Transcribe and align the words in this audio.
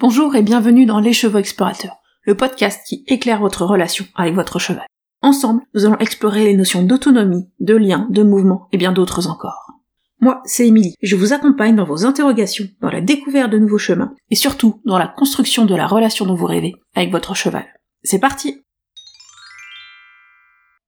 Bonjour 0.00 0.34
et 0.34 0.40
bienvenue 0.40 0.86
dans 0.86 0.98
Les 0.98 1.12
Chevaux 1.12 1.36
Explorateurs, 1.36 1.98
le 2.22 2.34
podcast 2.34 2.80
qui 2.88 3.04
éclaire 3.06 3.40
votre 3.40 3.66
relation 3.66 4.06
avec 4.14 4.34
votre 4.34 4.58
cheval. 4.58 4.86
Ensemble, 5.20 5.60
nous 5.74 5.84
allons 5.84 5.98
explorer 5.98 6.44
les 6.44 6.56
notions 6.56 6.82
d'autonomie, 6.82 7.50
de 7.60 7.76
lien, 7.76 8.08
de 8.08 8.22
mouvement 8.22 8.66
et 8.72 8.78
bien 8.78 8.92
d'autres 8.92 9.28
encore. 9.28 9.74
Moi, 10.18 10.40
c'est 10.46 10.66
Émilie, 10.66 10.94
je 11.02 11.16
vous 11.16 11.34
accompagne 11.34 11.76
dans 11.76 11.84
vos 11.84 12.06
interrogations, 12.06 12.64
dans 12.80 12.88
la 12.88 13.02
découverte 13.02 13.52
de 13.52 13.58
nouveaux 13.58 13.76
chemins, 13.76 14.14
et 14.30 14.36
surtout 14.36 14.80
dans 14.86 14.96
la 14.96 15.06
construction 15.06 15.66
de 15.66 15.74
la 15.74 15.86
relation 15.86 16.24
dont 16.24 16.34
vous 16.34 16.46
rêvez 16.46 16.72
avec 16.94 17.10
votre 17.10 17.34
cheval. 17.34 17.66
C'est 18.02 18.20
parti 18.20 18.62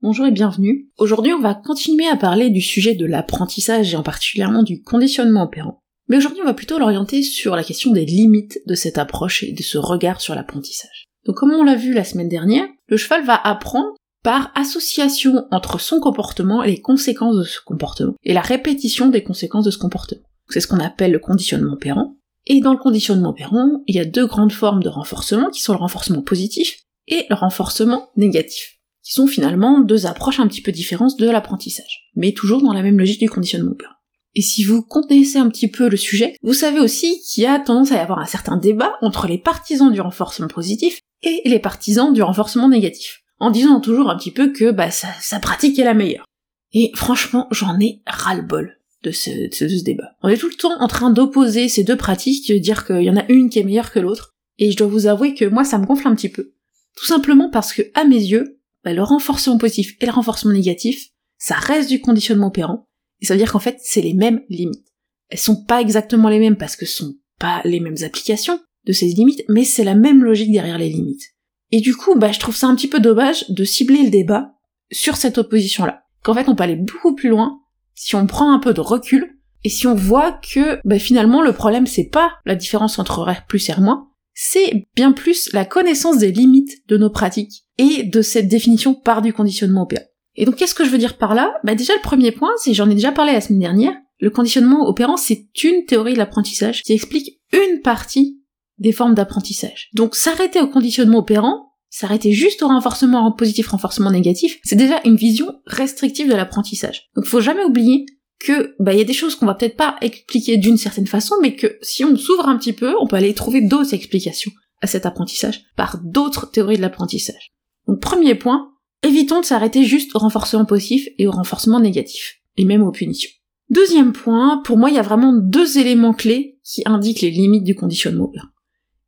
Bonjour 0.00 0.24
et 0.24 0.32
bienvenue. 0.32 0.88
Aujourd'hui, 0.96 1.34
on 1.34 1.40
va 1.42 1.54
continuer 1.54 2.08
à 2.08 2.16
parler 2.16 2.48
du 2.48 2.62
sujet 2.62 2.94
de 2.94 3.04
l'apprentissage 3.04 3.92
et 3.92 3.96
en 3.98 4.02
particulièrement 4.02 4.62
du 4.62 4.82
conditionnement 4.82 5.42
opérant. 5.42 5.81
Mais 6.08 6.16
aujourd'hui, 6.16 6.40
on 6.42 6.46
va 6.46 6.54
plutôt 6.54 6.78
l'orienter 6.78 7.22
sur 7.22 7.56
la 7.56 7.64
question 7.64 7.92
des 7.92 8.04
limites 8.04 8.60
de 8.66 8.74
cette 8.74 8.98
approche 8.98 9.42
et 9.42 9.52
de 9.52 9.62
ce 9.62 9.78
regard 9.78 10.20
sur 10.20 10.34
l'apprentissage. 10.34 11.06
Donc 11.26 11.36
comme 11.36 11.52
on 11.52 11.62
l'a 11.62 11.76
vu 11.76 11.92
la 11.92 12.04
semaine 12.04 12.28
dernière, 12.28 12.66
le 12.88 12.96
cheval 12.96 13.24
va 13.24 13.36
apprendre 13.36 13.94
par 14.22 14.52
association 14.54 15.46
entre 15.50 15.80
son 15.80 16.00
comportement 16.00 16.62
et 16.62 16.70
les 16.70 16.80
conséquences 16.80 17.36
de 17.36 17.44
ce 17.44 17.60
comportement, 17.64 18.14
et 18.22 18.32
la 18.32 18.40
répétition 18.40 19.08
des 19.08 19.22
conséquences 19.22 19.64
de 19.64 19.70
ce 19.70 19.78
comportement. 19.78 20.22
C'est 20.48 20.60
ce 20.60 20.68
qu'on 20.68 20.78
appelle 20.78 21.12
le 21.12 21.18
conditionnement 21.18 21.72
opérant. 21.72 22.16
Et 22.46 22.60
dans 22.60 22.72
le 22.72 22.78
conditionnement 22.78 23.30
opérant, 23.30 23.82
il 23.86 23.96
y 23.96 24.00
a 24.00 24.04
deux 24.04 24.26
grandes 24.26 24.52
formes 24.52 24.82
de 24.82 24.88
renforcement 24.88 25.50
qui 25.50 25.62
sont 25.62 25.72
le 25.72 25.78
renforcement 25.78 26.22
positif 26.22 26.82
et 27.08 27.26
le 27.30 27.34
renforcement 27.34 28.10
négatif 28.16 28.82
qui 29.02 29.12
sont 29.12 29.26
finalement 29.26 29.80
deux 29.80 30.06
approches 30.06 30.40
un 30.40 30.46
petit 30.46 30.62
peu 30.62 30.72
différentes 30.72 31.18
de 31.18 31.28
l'apprentissage, 31.28 32.10
mais 32.14 32.32
toujours 32.32 32.62
dans 32.62 32.72
la 32.72 32.82
même 32.82 32.98
logique 32.98 33.20
du 33.20 33.28
conditionnement 33.28 33.72
opérant. 33.72 33.94
Et 34.34 34.42
si 34.42 34.64
vous 34.64 34.82
connaissez 34.82 35.38
un 35.38 35.48
petit 35.48 35.68
peu 35.68 35.88
le 35.88 35.96
sujet, 35.96 36.36
vous 36.42 36.54
savez 36.54 36.80
aussi 36.80 37.20
qu'il 37.20 37.44
y 37.44 37.46
a 37.46 37.58
tendance 37.58 37.92
à 37.92 37.96
y 37.96 37.98
avoir 37.98 38.18
un 38.18 38.26
certain 38.26 38.56
débat 38.56 38.94
entre 39.02 39.26
les 39.26 39.38
partisans 39.38 39.92
du 39.92 40.00
renforcement 40.00 40.48
positif 40.48 41.00
et 41.22 41.42
les 41.44 41.58
partisans 41.58 42.12
du 42.12 42.22
renforcement 42.22 42.68
négatif, 42.68 43.22
en 43.38 43.50
disant 43.50 43.80
toujours 43.80 44.10
un 44.10 44.16
petit 44.16 44.30
peu 44.30 44.52
que 44.52 44.70
bah, 44.70 44.90
sa, 44.90 45.38
pratique 45.38 45.78
est 45.78 45.84
la 45.84 45.94
meilleure. 45.94 46.24
Et 46.72 46.90
franchement, 46.94 47.46
j'en 47.50 47.78
ai 47.78 48.00
ras-le-bol 48.06 48.78
de 49.02 49.10
ce, 49.10 49.48
de 49.48 49.68
ce, 49.68 49.84
débat. 49.84 50.16
On 50.22 50.28
est 50.28 50.38
tout 50.38 50.48
le 50.48 50.54
temps 50.54 50.80
en 50.80 50.88
train 50.88 51.10
d'opposer 51.10 51.68
ces 51.68 51.84
deux 51.84 51.96
pratiques, 51.96 52.48
de 52.48 52.58
dire 52.58 52.86
qu'il 52.86 53.02
y 53.02 53.10
en 53.10 53.16
a 53.16 53.26
une 53.28 53.50
qui 53.50 53.58
est 53.58 53.64
meilleure 53.64 53.92
que 53.92 53.98
l'autre, 53.98 54.30
et 54.58 54.70
je 54.70 54.76
dois 54.76 54.86
vous 54.86 55.06
avouer 55.06 55.34
que 55.34 55.44
moi 55.44 55.64
ça 55.64 55.78
me 55.78 55.86
gonfle 55.86 56.08
un 56.08 56.14
petit 56.14 56.30
peu. 56.30 56.54
Tout 56.96 57.06
simplement 57.06 57.50
parce 57.50 57.72
que, 57.72 57.82
à 57.94 58.04
mes 58.04 58.16
yeux, 58.16 58.60
bah, 58.84 58.94
le 58.94 59.02
renforcement 59.02 59.58
positif 59.58 59.96
et 60.00 60.06
le 60.06 60.12
renforcement 60.12 60.52
négatif, 60.52 61.08
ça 61.38 61.54
reste 61.54 61.88
du 61.88 62.00
conditionnement 62.00 62.48
opérant, 62.48 62.86
et 63.22 63.26
ça 63.26 63.34
veut 63.34 63.38
dire 63.38 63.52
qu'en 63.52 63.60
fait, 63.60 63.78
c'est 63.80 64.02
les 64.02 64.14
mêmes 64.14 64.42
limites. 64.50 64.84
Elles 65.30 65.38
sont 65.38 65.64
pas 65.64 65.80
exactement 65.80 66.28
les 66.28 66.40
mêmes 66.40 66.56
parce 66.56 66.76
que 66.76 66.84
ce 66.84 66.96
sont 66.96 67.14
pas 67.38 67.62
les 67.64 67.80
mêmes 67.80 67.96
applications 68.02 68.60
de 68.84 68.92
ces 68.92 69.06
limites, 69.06 69.44
mais 69.48 69.64
c'est 69.64 69.84
la 69.84 69.94
même 69.94 70.24
logique 70.24 70.52
derrière 70.52 70.76
les 70.76 70.90
limites. 70.90 71.30
Et 71.70 71.80
du 71.80 71.94
coup, 71.94 72.16
bah, 72.16 72.32
je 72.32 72.40
trouve 72.40 72.56
ça 72.56 72.66
un 72.66 72.74
petit 72.74 72.88
peu 72.88 73.00
dommage 73.00 73.48
de 73.48 73.64
cibler 73.64 74.02
le 74.02 74.10
débat 74.10 74.52
sur 74.90 75.16
cette 75.16 75.38
opposition-là. 75.38 76.02
Qu'en 76.22 76.34
fait, 76.34 76.48
on 76.48 76.54
peut 76.54 76.64
aller 76.64 76.76
beaucoup 76.76 77.14
plus 77.14 77.30
loin 77.30 77.60
si 77.94 78.16
on 78.16 78.26
prend 78.26 78.52
un 78.52 78.58
peu 78.58 78.74
de 78.74 78.80
recul 78.80 79.38
et 79.64 79.68
si 79.68 79.86
on 79.86 79.94
voit 79.94 80.32
que 80.32 80.80
bah, 80.84 80.98
finalement 80.98 81.40
le 81.40 81.52
problème 81.52 81.86
c'est 81.86 82.08
pas 82.08 82.32
la 82.44 82.56
différence 82.56 82.98
entre 82.98 83.22
R 83.22 83.46
plus 83.46 83.68
et 83.68 83.72
R 83.72 83.80
moins, 83.80 84.08
c'est 84.34 84.88
bien 84.96 85.12
plus 85.12 85.52
la 85.52 85.64
connaissance 85.64 86.18
des 86.18 86.32
limites 86.32 86.82
de 86.88 86.96
nos 86.96 87.10
pratiques 87.10 87.64
et 87.78 88.02
de 88.02 88.22
cette 88.22 88.48
définition 88.48 88.94
par 88.94 89.22
du 89.22 89.32
conditionnement 89.32 89.82
opérant. 89.82 90.02
Et 90.34 90.44
donc 90.44 90.56
qu'est-ce 90.56 90.74
que 90.74 90.84
je 90.84 90.90
veux 90.90 90.98
dire 90.98 91.18
par 91.18 91.34
là? 91.34 91.54
Bah 91.64 91.74
déjà 91.74 91.94
le 91.94 92.00
premier 92.00 92.32
point, 92.32 92.50
c'est 92.58 92.74
j'en 92.74 92.90
ai 92.90 92.94
déjà 92.94 93.12
parlé 93.12 93.32
la 93.32 93.40
semaine 93.40 93.60
dernière, 93.60 93.94
le 94.18 94.30
conditionnement 94.30 94.88
opérant 94.88 95.16
c'est 95.16 95.46
une 95.62 95.84
théorie 95.84 96.14
de 96.14 96.18
l'apprentissage 96.18 96.82
qui 96.82 96.92
explique 96.92 97.40
une 97.52 97.80
partie 97.82 98.40
des 98.78 98.92
formes 98.92 99.14
d'apprentissage. 99.14 99.90
Donc 99.94 100.14
s'arrêter 100.14 100.60
au 100.60 100.68
conditionnement 100.68 101.18
opérant, 101.18 101.72
s'arrêter 101.90 102.32
juste 102.32 102.62
au 102.62 102.68
renforcement 102.68 103.30
positif, 103.32 103.68
renforcement 103.68 104.10
négatif, 104.10 104.58
c'est 104.64 104.76
déjà 104.76 105.00
une 105.04 105.16
vision 105.16 105.46
restrictive 105.66 106.28
de 106.28 106.34
l'apprentissage. 106.34 107.10
Donc 107.14 107.26
faut 107.26 107.40
jamais 107.40 107.64
oublier 107.64 108.06
que 108.40 108.74
bah 108.80 108.94
y 108.94 109.00
a 109.00 109.04
des 109.04 109.12
choses 109.12 109.36
qu'on 109.36 109.46
va 109.46 109.54
peut-être 109.54 109.76
pas 109.76 109.96
expliquer 110.00 110.56
d'une 110.56 110.78
certaine 110.78 111.06
façon, 111.06 111.36
mais 111.42 111.54
que 111.54 111.78
si 111.82 112.04
on 112.04 112.16
s'ouvre 112.16 112.48
un 112.48 112.56
petit 112.56 112.72
peu, 112.72 112.94
on 113.00 113.06
peut 113.06 113.16
aller 113.16 113.34
trouver 113.34 113.60
d'autres 113.60 113.94
explications 113.94 114.50
à 114.80 114.86
cet 114.86 115.06
apprentissage 115.06 115.62
par 115.76 115.98
d'autres 116.02 116.50
théories 116.50 116.76
de 116.76 116.82
l'apprentissage. 116.82 117.52
Donc 117.86 118.00
premier 118.00 118.34
point, 118.34 118.71
évitons 119.02 119.40
de 119.40 119.44
s'arrêter 119.44 119.84
juste 119.84 120.14
au 120.14 120.18
renforcement 120.18 120.64
positif 120.64 121.08
et 121.18 121.26
au 121.26 121.30
renforcement 121.30 121.80
négatif, 121.80 122.40
et 122.56 122.64
même 122.64 122.82
aux 122.82 122.92
punitions. 122.92 123.30
Deuxième 123.70 124.12
point, 124.12 124.60
pour 124.64 124.76
moi 124.76 124.90
il 124.90 124.96
y 124.96 124.98
a 124.98 125.02
vraiment 125.02 125.32
deux 125.32 125.78
éléments 125.78 126.14
clés 126.14 126.58
qui 126.64 126.82
indiquent 126.86 127.22
les 127.22 127.30
limites 127.30 127.64
du 127.64 127.74
conditionnement 127.74 128.24
opérant. 128.24 128.48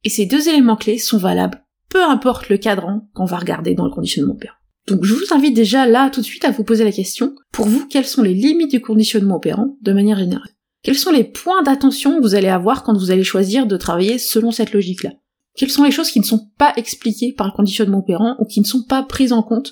Et 0.05 0.09
ces 0.09 0.27
deux 0.27 0.49
éléments 0.49 0.77
clés 0.77 0.99
sont 0.99 1.19
valables, 1.19 1.65
peu 1.89 2.03
importe 2.03 2.49
le 2.49 2.59
cadran 2.59 3.09
qu'on 3.15 3.25
va 3.25 3.39
regarder 3.39 3.75
dans 3.75 3.85
le 3.85 3.91
conditionnement 3.91 4.35
opérant. 4.35 4.57
Donc 4.87 5.05
je 5.05 5.15
vous 5.15 5.33
invite 5.33 5.55
déjà 5.55 5.87
là 5.87 6.11
tout 6.11 6.21
de 6.21 6.27
suite 6.27 6.45
à 6.45 6.51
vous 6.51 6.65
poser 6.65 6.85
la 6.85 6.93
question, 6.93 7.35
pour 7.53 7.67
vous, 7.67 7.87
quelles 7.87 8.07
sont 8.07 8.23
les 8.23 8.35
limites 8.35 8.71
du 8.71 8.81
conditionnement 8.81 9.37
opérant 9.37 9.77
de 9.81 9.93
manière 9.93 10.19
générale? 10.19 10.51
Quels 10.83 10.99
sont 10.99 11.13
les 11.13 11.25
points 11.25 11.63
d'attention 11.63 12.17
que 12.17 12.23
vous 12.23 12.35
allez 12.35 12.49
avoir 12.49 12.83
quand 12.83 12.97
vous 12.97 13.11
allez 13.11 13.25
choisir 13.25 13.67
de 13.67 13.79
travailler 13.79 14.19
selon 14.19 14.51
cette 14.51 14.73
logique-là? 14.73 15.13
Quelles 15.57 15.71
sont 15.71 15.85
les 15.85 15.91
choses 15.91 16.11
qui 16.11 16.21
ne 16.21 16.25
sont 16.25 16.51
pas 16.59 16.75
expliquées 16.77 17.33
par 17.33 17.47
le 17.47 17.53
conditionnement 17.53 18.01
opérant 18.01 18.37
ou 18.39 18.45
qui 18.45 18.61
ne 18.61 18.67
sont 18.67 18.83
pas 18.83 19.03
prises 19.03 19.33
en 19.33 19.43
compte 19.43 19.71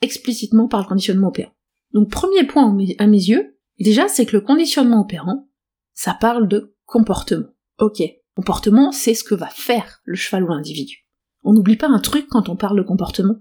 explicitement 0.00 0.68
par 0.68 0.80
le 0.80 0.86
conditionnement 0.86 1.28
opérant 1.28 1.52
Donc 1.92 2.10
premier 2.10 2.44
point 2.44 2.76
à 2.98 3.06
mes 3.06 3.16
yeux, 3.16 3.58
déjà 3.78 4.08
c'est 4.08 4.26
que 4.26 4.36
le 4.36 4.42
conditionnement 4.42 5.00
opérant, 5.00 5.48
ça 5.94 6.14
parle 6.14 6.48
de 6.48 6.74
comportement. 6.86 7.48
Ok, 7.78 8.02
comportement 8.34 8.92
c'est 8.92 9.14
ce 9.14 9.24
que 9.24 9.34
va 9.34 9.48
faire 9.48 10.00
le 10.04 10.16
cheval 10.16 10.44
ou 10.44 10.48
l'individu. 10.48 11.06
On 11.42 11.52
n'oublie 11.52 11.76
pas 11.76 11.88
un 11.88 12.00
truc 12.00 12.26
quand 12.28 12.48
on 12.48 12.56
parle 12.56 12.78
de 12.78 12.86
comportement, 12.86 13.36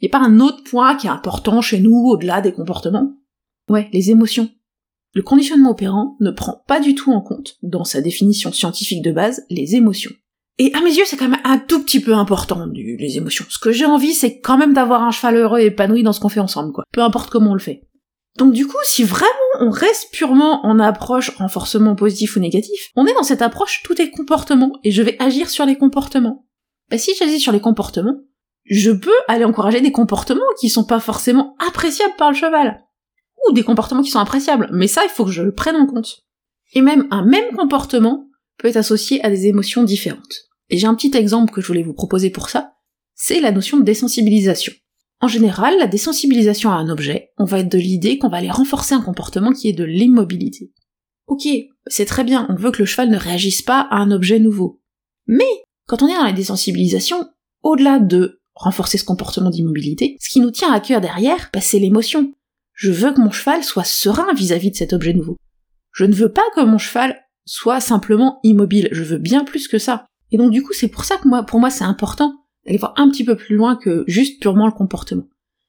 il 0.00 0.04
n'y 0.04 0.10
a 0.10 0.18
pas 0.18 0.24
un 0.24 0.38
autre 0.38 0.62
point 0.62 0.96
qui 0.96 1.06
est 1.06 1.10
important 1.10 1.60
chez 1.60 1.80
nous 1.80 1.96
au-delà 2.06 2.40
des 2.40 2.52
comportements? 2.52 3.16
Ouais, 3.68 3.88
les 3.92 4.10
émotions. 4.10 4.48
Le 5.14 5.22
conditionnement 5.22 5.70
opérant 5.70 6.16
ne 6.20 6.30
prend 6.30 6.62
pas 6.68 6.80
du 6.80 6.94
tout 6.94 7.10
en 7.12 7.20
compte, 7.20 7.56
dans 7.62 7.84
sa 7.84 8.00
définition 8.00 8.52
scientifique 8.52 9.02
de 9.02 9.10
base, 9.10 9.44
les 9.50 9.74
émotions. 9.74 10.12
Et 10.58 10.74
à 10.74 10.80
mes 10.80 10.92
yeux, 10.92 11.04
c'est 11.06 11.16
quand 11.16 11.28
même 11.28 11.40
un 11.44 11.58
tout 11.58 11.82
petit 11.84 12.00
peu 12.00 12.14
important, 12.14 12.66
les 12.72 13.16
émotions. 13.16 13.44
Ce 13.48 13.60
que 13.60 13.70
j'ai 13.70 13.86
envie, 13.86 14.12
c'est 14.12 14.40
quand 14.40 14.58
même 14.58 14.74
d'avoir 14.74 15.04
un 15.04 15.12
cheval 15.12 15.36
heureux 15.36 15.60
et 15.60 15.66
épanoui 15.66 16.02
dans 16.02 16.12
ce 16.12 16.18
qu'on 16.18 16.28
fait 16.28 16.40
ensemble, 16.40 16.72
quoi. 16.72 16.84
Peu 16.92 17.00
importe 17.00 17.30
comment 17.30 17.52
on 17.52 17.54
le 17.54 17.60
fait. 17.60 17.88
Donc 18.36 18.52
du 18.52 18.66
coup, 18.66 18.76
si 18.84 19.02
vraiment 19.02 19.28
on 19.60 19.70
reste 19.70 20.12
purement 20.12 20.64
en 20.64 20.78
approche 20.78 21.30
renforcement 21.36 21.96
positif 21.96 22.36
ou 22.36 22.40
négatif, 22.40 22.90
on 22.94 23.06
est 23.06 23.14
dans 23.14 23.24
cette 23.24 23.42
approche 23.42 23.82
tout 23.84 24.00
est 24.00 24.10
comportement, 24.10 24.72
et 24.84 24.90
je 24.90 25.02
vais 25.02 25.16
agir 25.20 25.48
sur 25.50 25.66
les 25.66 25.76
comportements. 25.76 26.46
Bah 26.90 26.98
si 26.98 27.12
j'agis 27.18 27.40
sur 27.40 27.52
les 27.52 27.60
comportements, 27.60 28.16
je 28.64 28.90
peux 28.90 29.10
aller 29.26 29.44
encourager 29.44 29.80
des 29.80 29.92
comportements 29.92 30.40
qui 30.60 30.68
sont 30.68 30.84
pas 30.84 31.00
forcément 31.00 31.56
appréciables 31.66 32.14
par 32.16 32.30
le 32.30 32.36
cheval. 32.36 32.84
Ou 33.48 33.52
des 33.52 33.62
comportements 33.62 34.02
qui 34.02 34.10
sont 34.10 34.18
appréciables, 34.18 34.68
mais 34.72 34.88
ça, 34.88 35.02
il 35.04 35.10
faut 35.10 35.24
que 35.24 35.30
je 35.30 35.42
le 35.42 35.54
prenne 35.54 35.76
en 35.76 35.86
compte. 35.86 36.24
Et 36.74 36.82
même 36.82 37.06
un 37.10 37.24
même 37.24 37.56
comportement 37.56 38.28
peut 38.58 38.68
être 38.68 38.76
associé 38.76 39.24
à 39.24 39.30
des 39.30 39.46
émotions 39.46 39.84
différentes. 39.84 40.47
Et 40.70 40.78
j'ai 40.78 40.86
un 40.86 40.94
petit 40.94 41.16
exemple 41.16 41.52
que 41.52 41.60
je 41.60 41.66
voulais 41.66 41.82
vous 41.82 41.94
proposer 41.94 42.30
pour 42.30 42.48
ça, 42.48 42.74
c'est 43.14 43.40
la 43.40 43.52
notion 43.52 43.78
de 43.78 43.84
désensibilisation. 43.84 44.72
En 45.20 45.28
général, 45.28 45.76
la 45.78 45.88
désensibilisation 45.88 46.70
à 46.70 46.74
un 46.74 46.88
objet, 46.88 47.32
on 47.38 47.44
va 47.44 47.60
être 47.60 47.72
de 47.72 47.78
l'idée 47.78 48.18
qu'on 48.18 48.28
va 48.28 48.36
aller 48.36 48.50
renforcer 48.50 48.94
un 48.94 49.02
comportement 49.02 49.52
qui 49.52 49.68
est 49.68 49.72
de 49.72 49.84
l'immobilité. 49.84 50.72
Ok, 51.26 51.48
c'est 51.86 52.04
très 52.04 52.24
bien, 52.24 52.46
on 52.48 52.54
veut 52.54 52.70
que 52.70 52.78
le 52.78 52.86
cheval 52.86 53.10
ne 53.10 53.18
réagisse 53.18 53.62
pas 53.62 53.80
à 53.90 53.96
un 53.96 54.10
objet 54.12 54.38
nouveau. 54.38 54.80
Mais, 55.26 55.44
quand 55.86 56.02
on 56.02 56.08
est 56.08 56.16
dans 56.16 56.24
la 56.24 56.32
désensibilisation, 56.32 57.28
au-delà 57.62 57.98
de 57.98 58.40
renforcer 58.54 58.98
ce 58.98 59.04
comportement 59.04 59.50
d'immobilité, 59.50 60.16
ce 60.20 60.30
qui 60.30 60.40
nous 60.40 60.50
tient 60.50 60.72
à 60.72 60.80
cœur 60.80 61.00
derrière, 61.00 61.50
bah, 61.52 61.60
c'est 61.60 61.78
l'émotion. 61.78 62.32
Je 62.72 62.92
veux 62.92 63.12
que 63.12 63.20
mon 63.20 63.30
cheval 63.30 63.64
soit 63.64 63.84
serein 63.84 64.32
vis-à-vis 64.34 64.70
de 64.70 64.76
cet 64.76 64.92
objet 64.92 65.12
nouveau. 65.12 65.36
Je 65.92 66.04
ne 66.04 66.14
veux 66.14 66.32
pas 66.32 66.44
que 66.54 66.60
mon 66.60 66.78
cheval 66.78 67.20
soit 67.44 67.80
simplement 67.80 68.38
immobile, 68.44 68.88
je 68.92 69.02
veux 69.02 69.18
bien 69.18 69.44
plus 69.44 69.68
que 69.68 69.78
ça. 69.78 70.06
Et 70.30 70.36
donc 70.36 70.50
du 70.50 70.62
coup, 70.62 70.72
c'est 70.72 70.88
pour 70.88 71.04
ça 71.04 71.16
que 71.16 71.28
moi, 71.28 71.42
pour 71.42 71.60
moi, 71.60 71.70
c'est 71.70 71.84
important 71.84 72.44
d'aller 72.64 72.78
voir 72.78 72.94
un 72.96 73.10
petit 73.10 73.24
peu 73.24 73.36
plus 73.36 73.56
loin 73.56 73.76
que 73.76 74.04
juste 74.06 74.40
purement 74.40 74.66
le 74.66 74.72
comportement. 74.72 75.28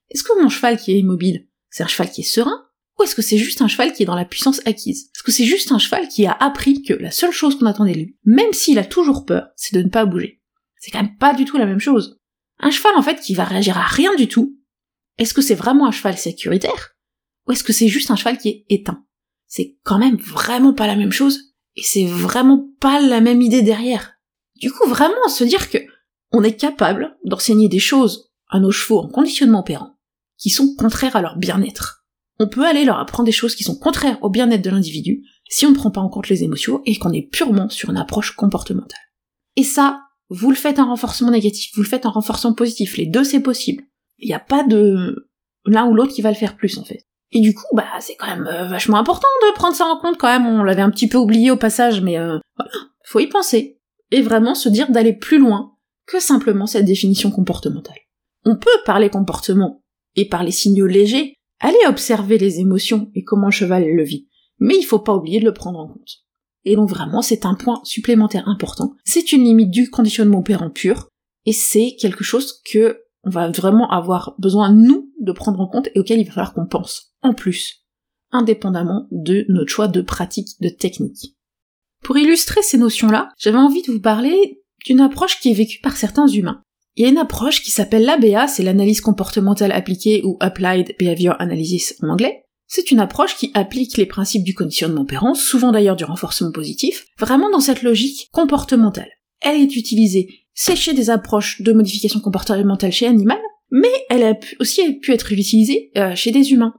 Est-ce 0.09 0.23
que 0.23 0.41
mon 0.41 0.49
cheval 0.49 0.77
qui 0.77 0.91
est 0.91 0.99
immobile, 0.99 1.47
c'est 1.69 1.83
un 1.83 1.87
cheval 1.87 2.11
qui 2.11 2.21
est 2.21 2.25
serein 2.25 2.65
ou 2.97 3.03
est-ce 3.03 3.15
que 3.15 3.21
c'est 3.21 3.37
juste 3.37 3.61
un 3.61 3.69
cheval 3.69 3.93
qui 3.93 4.03
est 4.03 4.05
dans 4.05 4.15
la 4.15 4.25
puissance 4.25 4.61
acquise? 4.65 5.09
Est-ce 5.15 5.23
que 5.23 5.31
c'est 5.31 5.45
juste 5.45 5.71
un 5.71 5.79
cheval 5.79 6.09
qui 6.09 6.25
a 6.25 6.33
appris 6.33 6.83
que 6.83 6.93
la 6.93 7.11
seule 7.11 7.31
chose 7.31 7.57
qu'on 7.57 7.65
attendait 7.65 7.93
de 7.93 7.99
lui, 7.99 8.17
même 8.25 8.51
s'il 8.51 8.77
a 8.77 8.83
toujours 8.83 9.25
peur, 9.25 9.47
c'est 9.55 9.75
de 9.75 9.81
ne 9.81 9.89
pas 9.89 10.05
bouger? 10.05 10.41
C'est 10.77 10.91
quand 10.91 11.01
même 11.01 11.17
pas 11.17 11.33
du 11.33 11.45
tout 11.45 11.57
la 11.57 11.65
même 11.65 11.79
chose. 11.79 12.19
Un 12.59 12.71
cheval 12.71 12.95
en 12.97 13.01
fait 13.01 13.21
qui 13.21 13.35
va 13.35 13.45
réagir 13.45 13.77
à 13.77 13.83
rien 13.83 14.13
du 14.15 14.27
tout, 14.27 14.59
est-ce 15.17 15.33
que 15.33 15.41
c'est 15.41 15.55
vraiment 15.55 15.87
un 15.87 15.91
cheval 15.91 16.17
sécuritaire 16.17 16.95
Ou 17.47 17.53
est-ce 17.53 17.63
que 17.63 17.73
c'est 17.73 17.87
juste 17.87 18.11
un 18.11 18.17
cheval 18.17 18.37
qui 18.37 18.49
est 18.49 18.65
éteint? 18.69 19.05
C'est 19.47 19.77
quand 19.83 19.97
même 19.97 20.17
vraiment 20.17 20.73
pas 20.73 20.87
la 20.87 20.97
même 20.97 21.11
chose, 21.11 21.53
et 21.77 21.81
c'est 21.83 22.05
vraiment 22.05 22.69
pas 22.81 22.99
la 22.99 23.21
même 23.21 23.41
idée 23.41 23.61
derrière. 23.61 24.18
Du 24.59 24.71
coup, 24.71 24.87
vraiment 24.87 25.27
se 25.29 25.43
dire 25.43 25.69
que 25.69 25.77
on 26.31 26.43
est 26.43 26.55
capable 26.55 27.17
d'enseigner 27.25 27.69
des 27.69 27.79
choses 27.79 28.31
à 28.49 28.59
nos 28.59 28.71
chevaux 28.71 28.99
en 28.99 29.07
conditionnement 29.07 29.61
opérant 29.61 29.95
qui 30.37 30.49
sont 30.49 30.75
contraires 30.75 31.15
à 31.15 31.21
leur 31.21 31.37
bien-être. 31.37 32.05
On 32.39 32.47
peut 32.47 32.65
aller 32.65 32.85
leur 32.85 32.99
apprendre 32.99 33.25
des 33.25 33.33
choses 33.33 33.55
qui 33.55 33.63
sont 33.63 33.77
contraires 33.77 34.17
au 34.21 34.29
bien-être 34.29 34.63
de 34.63 34.69
l'individu 34.69 35.23
si 35.49 35.65
on 35.65 35.71
ne 35.71 35.75
prend 35.75 35.91
pas 35.91 36.01
en 36.01 36.09
compte 36.09 36.29
les 36.29 36.43
émotions 36.43 36.81
et 36.85 36.97
qu'on 36.97 37.11
est 37.11 37.29
purement 37.29 37.69
sur 37.69 37.89
une 37.89 37.97
approche 37.97 38.35
comportementale. 38.35 38.99
Et 39.55 39.63
ça, 39.63 40.01
vous 40.29 40.49
le 40.49 40.55
faites 40.55 40.79
en 40.79 40.87
renforcement 40.87 41.31
négatif, 41.31 41.71
vous 41.75 41.81
le 41.81 41.87
faites 41.87 42.05
en 42.05 42.11
renforcement 42.11 42.53
positif, 42.53 42.95
les 42.97 43.07
deux 43.07 43.23
c'est 43.23 43.41
possible. 43.41 43.83
Il 44.19 44.27
n'y 44.27 44.33
a 44.33 44.39
pas 44.39 44.63
de 44.63 45.29
l'un 45.65 45.87
ou 45.87 45.93
l'autre 45.93 46.13
qui 46.13 46.21
va 46.21 46.29
le 46.29 46.37
faire 46.37 46.55
plus 46.55 46.77
en 46.77 46.85
fait. 46.85 47.05
Et 47.31 47.41
du 47.41 47.53
coup, 47.53 47.65
bah 47.73 47.85
c'est 47.99 48.15
quand 48.15 48.27
même 48.27 48.47
euh, 48.47 48.67
vachement 48.67 48.97
important 48.97 49.27
de 49.41 49.53
prendre 49.55 49.75
ça 49.75 49.85
en 49.85 49.99
compte 49.99 50.17
quand 50.17 50.27
même, 50.27 50.47
on 50.47 50.63
l'avait 50.63 50.81
un 50.81 50.89
petit 50.91 51.07
peu 51.07 51.17
oublié 51.17 51.51
au 51.51 51.57
passage, 51.57 52.01
mais 52.01 52.17
euh, 52.17 52.39
voilà, 52.55 52.71
faut 53.03 53.19
y 53.19 53.27
penser. 53.27 53.78
Et 54.11 54.21
vraiment 54.21 54.55
se 54.55 54.69
dire 54.69 54.91
d'aller 54.91 55.13
plus 55.13 55.39
loin 55.39 55.75
que 56.05 56.19
simplement 56.19 56.65
cette 56.65 56.85
définition 56.85 57.31
comportementale. 57.31 57.97
On 58.45 58.57
peut 58.57 58.69
parler 58.85 59.09
comportement 59.09 59.83
et 60.15 60.27
parler 60.27 60.51
signaux 60.51 60.87
légers, 60.87 61.35
aller 61.59 61.77
observer 61.87 62.37
les 62.37 62.59
émotions 62.59 63.11
et 63.13 63.23
comment 63.23 63.47
le 63.47 63.51
cheval 63.51 63.85
le 63.85 64.03
vit, 64.03 64.27
mais 64.59 64.75
il 64.77 64.83
faut 64.83 64.99
pas 64.99 65.15
oublier 65.15 65.39
de 65.39 65.45
le 65.45 65.53
prendre 65.53 65.79
en 65.79 65.87
compte. 65.87 66.23
Et 66.65 66.75
donc 66.75 66.89
vraiment, 66.89 67.21
c'est 67.21 67.45
un 67.45 67.55
point 67.55 67.81
supplémentaire 67.83 68.47
important. 68.47 68.93
C'est 69.05 69.31
une 69.31 69.43
limite 69.43 69.71
du 69.71 69.89
conditionnement 69.89 70.39
opérant 70.39 70.69
pur, 70.69 71.09
et 71.45 71.53
c'est 71.53 71.95
quelque 71.99 72.23
chose 72.23 72.61
que 72.71 73.01
on 73.23 73.29
va 73.29 73.49
vraiment 73.51 73.89
avoir 73.89 74.35
besoin, 74.39 74.71
nous, 74.71 75.11
de 75.19 75.31
prendre 75.31 75.59
en 75.59 75.67
compte 75.67 75.89
et 75.93 75.99
auquel 75.99 76.19
il 76.19 76.25
va 76.25 76.31
falloir 76.31 76.53
qu'on 76.53 76.67
pense, 76.67 77.13
en 77.21 77.33
plus, 77.33 77.85
indépendamment 78.31 79.07
de 79.11 79.45
notre 79.49 79.69
choix 79.69 79.87
de 79.87 80.01
pratique, 80.01 80.49
de 80.61 80.69
technique. 80.69 81.35
Pour 82.03 82.17
illustrer 82.17 82.61
ces 82.61 82.77
notions-là, 82.77 83.29
j'avais 83.37 83.57
envie 83.57 83.81
de 83.81 83.91
vous 83.91 84.01
parler 84.01 84.61
d'une 84.85 85.01
approche 85.01 85.39
qui 85.39 85.51
est 85.51 85.55
vécue 85.55 85.79
par 85.81 85.97
certains 85.97 86.27
humains. 86.27 86.63
Il 86.95 87.03
y 87.03 87.05
a 87.05 87.09
une 87.09 87.17
approche 87.17 87.61
qui 87.61 87.71
s'appelle 87.71 88.03
l'ABA, 88.03 88.47
c'est 88.47 88.63
l'analyse 88.63 89.01
comportementale 89.01 89.71
appliquée 89.71 90.21
ou 90.23 90.37
Applied 90.39 90.95
Behavior 90.99 91.35
Analysis 91.39 91.95
en 92.01 92.09
anglais, 92.09 92.43
c'est 92.71 92.91
une 92.91 92.99
approche 92.99 93.35
qui 93.35 93.51
applique 93.55 93.97
les 93.97 94.05
principes 94.05 94.43
du 94.43 94.53
conditionnement 94.53 95.01
opérant, 95.01 95.33
souvent 95.33 95.71
d'ailleurs 95.71 95.95
du 95.95 96.03
renforcement 96.03 96.51
positif, 96.51 97.07
vraiment 97.17 97.49
dans 97.49 97.59
cette 97.59 97.81
logique 97.81 98.29
comportementale. 98.31 99.09
Elle 99.41 99.59
est 99.61 99.75
utilisée, 99.75 100.45
c'est 100.53 100.75
chez 100.75 100.93
des 100.93 101.09
approches 101.09 101.61
de 101.61 101.73
modification 101.73 102.19
comportementale 102.19 102.91
chez 102.91 103.07
animal, 103.07 103.39
mais 103.71 103.91
elle 104.09 104.23
a 104.23 104.35
aussi 104.59 104.99
pu 104.99 105.13
être 105.13 105.31
utilisée 105.31 105.91
euh, 105.97 106.15
chez 106.15 106.31
des 106.31 106.51
humains. 106.51 106.75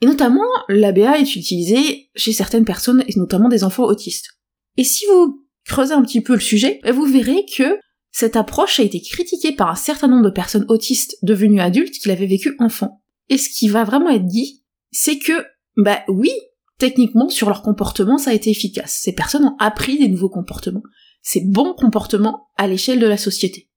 Et 0.00 0.06
notamment, 0.06 0.40
l'ABA 0.68 1.18
est 1.18 1.36
utilisée 1.36 2.10
chez 2.16 2.32
certaines 2.32 2.64
personnes, 2.64 3.04
et 3.06 3.16
notamment 3.16 3.48
des 3.48 3.62
enfants 3.62 3.84
autistes. 3.84 4.37
Et 4.78 4.84
si 4.84 5.04
vous 5.06 5.44
creusez 5.66 5.92
un 5.92 6.02
petit 6.02 6.22
peu 6.22 6.34
le 6.34 6.40
sujet, 6.40 6.80
vous 6.90 7.04
verrez 7.04 7.44
que 7.44 7.78
cette 8.12 8.36
approche 8.36 8.80
a 8.80 8.84
été 8.84 9.02
critiquée 9.02 9.52
par 9.52 9.68
un 9.68 9.74
certain 9.74 10.06
nombre 10.06 10.24
de 10.24 10.30
personnes 10.30 10.64
autistes 10.68 11.18
devenues 11.22 11.60
adultes 11.60 11.98
qui 11.98 12.08
l'avaient 12.08 12.26
vécu 12.26 12.54
enfant. 12.60 13.02
Et 13.28 13.36
ce 13.38 13.50
qui 13.50 13.68
va 13.68 13.84
vraiment 13.84 14.08
être 14.08 14.24
dit, 14.24 14.64
c'est 14.92 15.18
que, 15.18 15.44
bah 15.76 15.98
oui, 16.06 16.30
techniquement, 16.78 17.28
sur 17.28 17.48
leur 17.48 17.62
comportement, 17.62 18.18
ça 18.18 18.30
a 18.30 18.34
été 18.34 18.50
efficace. 18.50 19.00
Ces 19.02 19.12
personnes 19.12 19.44
ont 19.44 19.56
appris 19.58 19.98
des 19.98 20.08
nouveaux 20.08 20.30
comportements, 20.30 20.82
ces 21.22 21.42
bons 21.44 21.74
comportements 21.74 22.48
à 22.56 22.68
l'échelle 22.68 23.00
de 23.00 23.06
la 23.06 23.18
société. 23.18 23.68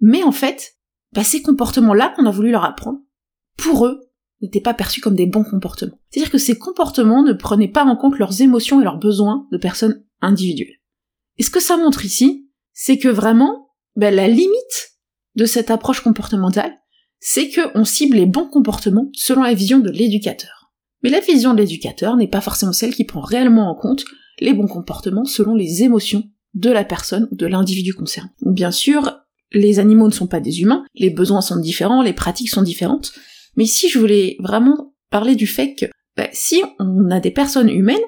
Mais 0.00 0.22
en 0.22 0.32
fait, 0.32 0.74
bah, 1.14 1.24
ces 1.24 1.40
comportements-là 1.40 2.12
qu'on 2.14 2.26
a 2.26 2.30
voulu 2.30 2.50
leur 2.50 2.64
apprendre, 2.64 2.98
pour 3.56 3.86
eux, 3.86 4.00
n'étaient 4.42 4.60
pas 4.60 4.74
perçus 4.74 5.00
comme 5.00 5.16
des 5.16 5.26
bons 5.26 5.44
comportements. 5.44 5.98
C'est-à-dire 6.10 6.30
que 6.30 6.38
ces 6.38 6.58
comportements 6.58 7.22
ne 7.22 7.32
prenaient 7.32 7.68
pas 7.68 7.84
en 7.84 7.96
compte 7.96 8.18
leurs 8.18 8.42
émotions 8.42 8.80
et 8.80 8.84
leurs 8.84 8.98
besoins 8.98 9.48
de 9.52 9.58
personnes 9.58 10.04
individuelles. 10.20 10.80
Et 11.38 11.42
ce 11.42 11.50
que 11.50 11.60
ça 11.60 11.76
montre 11.76 12.04
ici, 12.04 12.50
c'est 12.72 12.98
que 12.98 13.08
vraiment, 13.08 13.70
bah, 13.96 14.10
la 14.10 14.28
limite 14.28 14.90
de 15.36 15.46
cette 15.46 15.70
approche 15.70 16.00
comportementale, 16.00 16.74
c'est 17.18 17.50
qu'on 17.50 17.84
cible 17.84 18.16
les 18.16 18.26
bons 18.26 18.48
comportements 18.48 19.10
selon 19.14 19.42
la 19.42 19.54
vision 19.54 19.78
de 19.78 19.90
l'éducateur. 19.90 20.72
Mais 21.02 21.10
la 21.10 21.20
vision 21.20 21.54
de 21.54 21.58
l'éducateur 21.58 22.16
n'est 22.16 22.28
pas 22.28 22.40
forcément 22.40 22.72
celle 22.72 22.94
qui 22.94 23.04
prend 23.04 23.20
réellement 23.20 23.70
en 23.70 23.74
compte 23.74 24.04
les 24.38 24.54
bons 24.54 24.66
comportements 24.66 25.24
selon 25.24 25.54
les 25.54 25.82
émotions 25.82 26.24
de 26.54 26.70
la 26.70 26.84
personne 26.84 27.28
ou 27.30 27.36
de 27.36 27.46
l'individu 27.46 27.94
concerné. 27.94 28.30
Bien 28.42 28.70
sûr, 28.70 29.20
les 29.52 29.78
animaux 29.78 30.06
ne 30.06 30.12
sont 30.12 30.26
pas 30.26 30.40
des 30.40 30.60
humains, 30.60 30.84
les 30.94 31.10
besoins 31.10 31.40
sont 31.40 31.58
différents, 31.58 32.02
les 32.02 32.12
pratiques 32.12 32.50
sont 32.50 32.62
différentes, 32.62 33.12
mais 33.56 33.64
ici 33.64 33.88
je 33.88 33.98
voulais 33.98 34.36
vraiment 34.40 34.94
parler 35.10 35.36
du 35.36 35.46
fait 35.46 35.74
que 35.74 35.86
bah, 36.16 36.28
si 36.32 36.62
on 36.78 37.10
a 37.10 37.20
des 37.20 37.30
personnes 37.30 37.68
humaines 37.68 37.98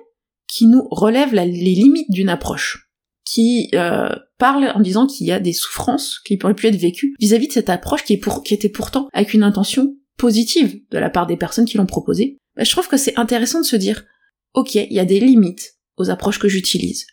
qui 0.52 0.66
nous 0.66 0.86
relèvent 0.90 1.34
les 1.34 1.46
limites 1.46 2.10
d'une 2.10 2.28
approche, 2.28 2.90
qui 3.24 3.70
euh, 3.72 4.14
parlent 4.36 4.70
en 4.74 4.80
disant 4.80 5.06
qu'il 5.06 5.26
y 5.26 5.32
a 5.32 5.40
des 5.40 5.54
souffrances 5.54 6.20
qui 6.26 6.36
pourraient 6.36 6.54
pu 6.54 6.66
être 6.66 6.76
vécues 6.76 7.14
vis-à-vis 7.18 7.48
de 7.48 7.54
cette 7.54 7.70
approche 7.70 8.04
qui, 8.04 8.12
est 8.12 8.18
pour, 8.18 8.42
qui 8.42 8.52
était 8.52 8.68
pourtant 8.68 9.08
avec 9.14 9.32
une 9.32 9.44
intention 9.44 9.96
positive 10.18 10.78
de 10.90 10.98
la 10.98 11.08
part 11.08 11.26
des 11.26 11.38
personnes 11.38 11.64
qui 11.64 11.78
l'ont 11.78 11.86
proposée, 11.86 12.36
bah, 12.54 12.64
je 12.64 12.70
trouve 12.70 12.86
que 12.86 12.98
c'est 12.98 13.18
intéressant 13.18 13.62
de 13.62 13.66
se 13.66 13.76
dire, 13.76 14.04
ok, 14.52 14.74
il 14.74 14.92
y 14.92 15.00
a 15.00 15.06
des 15.06 15.20
limites 15.20 15.78
aux 15.96 16.10
approches 16.10 16.38
que 16.38 16.48
j'utilise, 16.48 17.06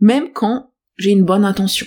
même 0.00 0.32
quand 0.32 0.72
j'ai 0.96 1.10
une 1.10 1.26
bonne 1.26 1.44
intention. 1.44 1.86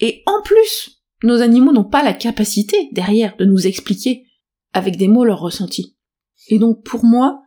Et 0.00 0.22
en 0.24 0.40
plus, 0.42 1.02
nos 1.22 1.42
animaux 1.42 1.72
n'ont 1.72 1.84
pas 1.84 2.02
la 2.02 2.14
capacité 2.14 2.88
derrière 2.92 3.36
de 3.36 3.44
nous 3.44 3.66
expliquer 3.66 4.24
avec 4.72 4.96
des 4.96 5.08
mots 5.08 5.26
leurs 5.26 5.40
ressentis. 5.40 5.98
Et 6.48 6.58
donc 6.58 6.82
pour 6.82 7.04
moi, 7.04 7.42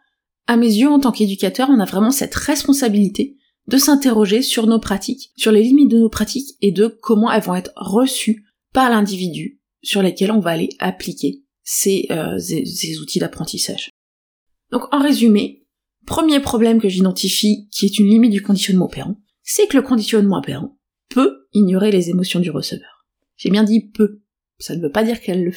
à 0.49 0.57
mes 0.57 0.73
yeux, 0.73 0.89
en 0.89 0.99
tant 0.99 1.11
qu'éducateur, 1.11 1.69
on 1.69 1.79
a 1.79 1.85
vraiment 1.85 2.09
cette 2.09 2.33
responsabilité 2.33 3.37
de 3.67 3.77
s'interroger 3.77 4.41
sur 4.41 4.65
nos 4.65 4.79
pratiques, 4.79 5.31
sur 5.37 5.51
les 5.51 5.61
limites 5.61 5.91
de 5.91 5.99
nos 5.99 6.09
pratiques 6.09 6.57
et 6.59 6.71
de 6.71 6.87
comment 6.87 7.31
elles 7.31 7.43
vont 7.43 7.53
être 7.53 7.71
reçues 7.75 8.47
par 8.73 8.89
l'individu 8.89 9.61
sur 9.83 10.01
lesquels 10.01 10.31
on 10.31 10.39
va 10.39 10.49
aller 10.49 10.69
appliquer 10.79 11.43
ces, 11.63 12.07
euh, 12.09 12.39
ces 12.39 12.99
outils 12.99 13.19
d'apprentissage. 13.19 13.91
Donc 14.71 14.91
en 14.91 14.99
résumé, 14.99 15.67
premier 16.07 16.39
problème 16.39 16.81
que 16.81 16.89
j'identifie 16.89 17.69
qui 17.69 17.85
est 17.85 17.99
une 17.99 18.07
limite 18.07 18.31
du 18.31 18.41
conditionnement 18.41 18.85
opérant, 18.85 19.17
c'est 19.43 19.67
que 19.67 19.77
le 19.77 19.83
conditionnement 19.83 20.39
opérant 20.39 20.79
peut 21.09 21.45
ignorer 21.53 21.91
les 21.91 22.09
émotions 22.09 22.39
du 22.39 22.49
receveur. 22.49 23.05
J'ai 23.37 23.51
bien 23.51 23.63
dit 23.63 23.91
peut. 23.91 24.23
Ça 24.57 24.75
ne 24.75 24.81
veut 24.81 24.91
pas 24.91 25.03
dire 25.03 25.21
qu'elle 25.21 25.43
le 25.43 25.53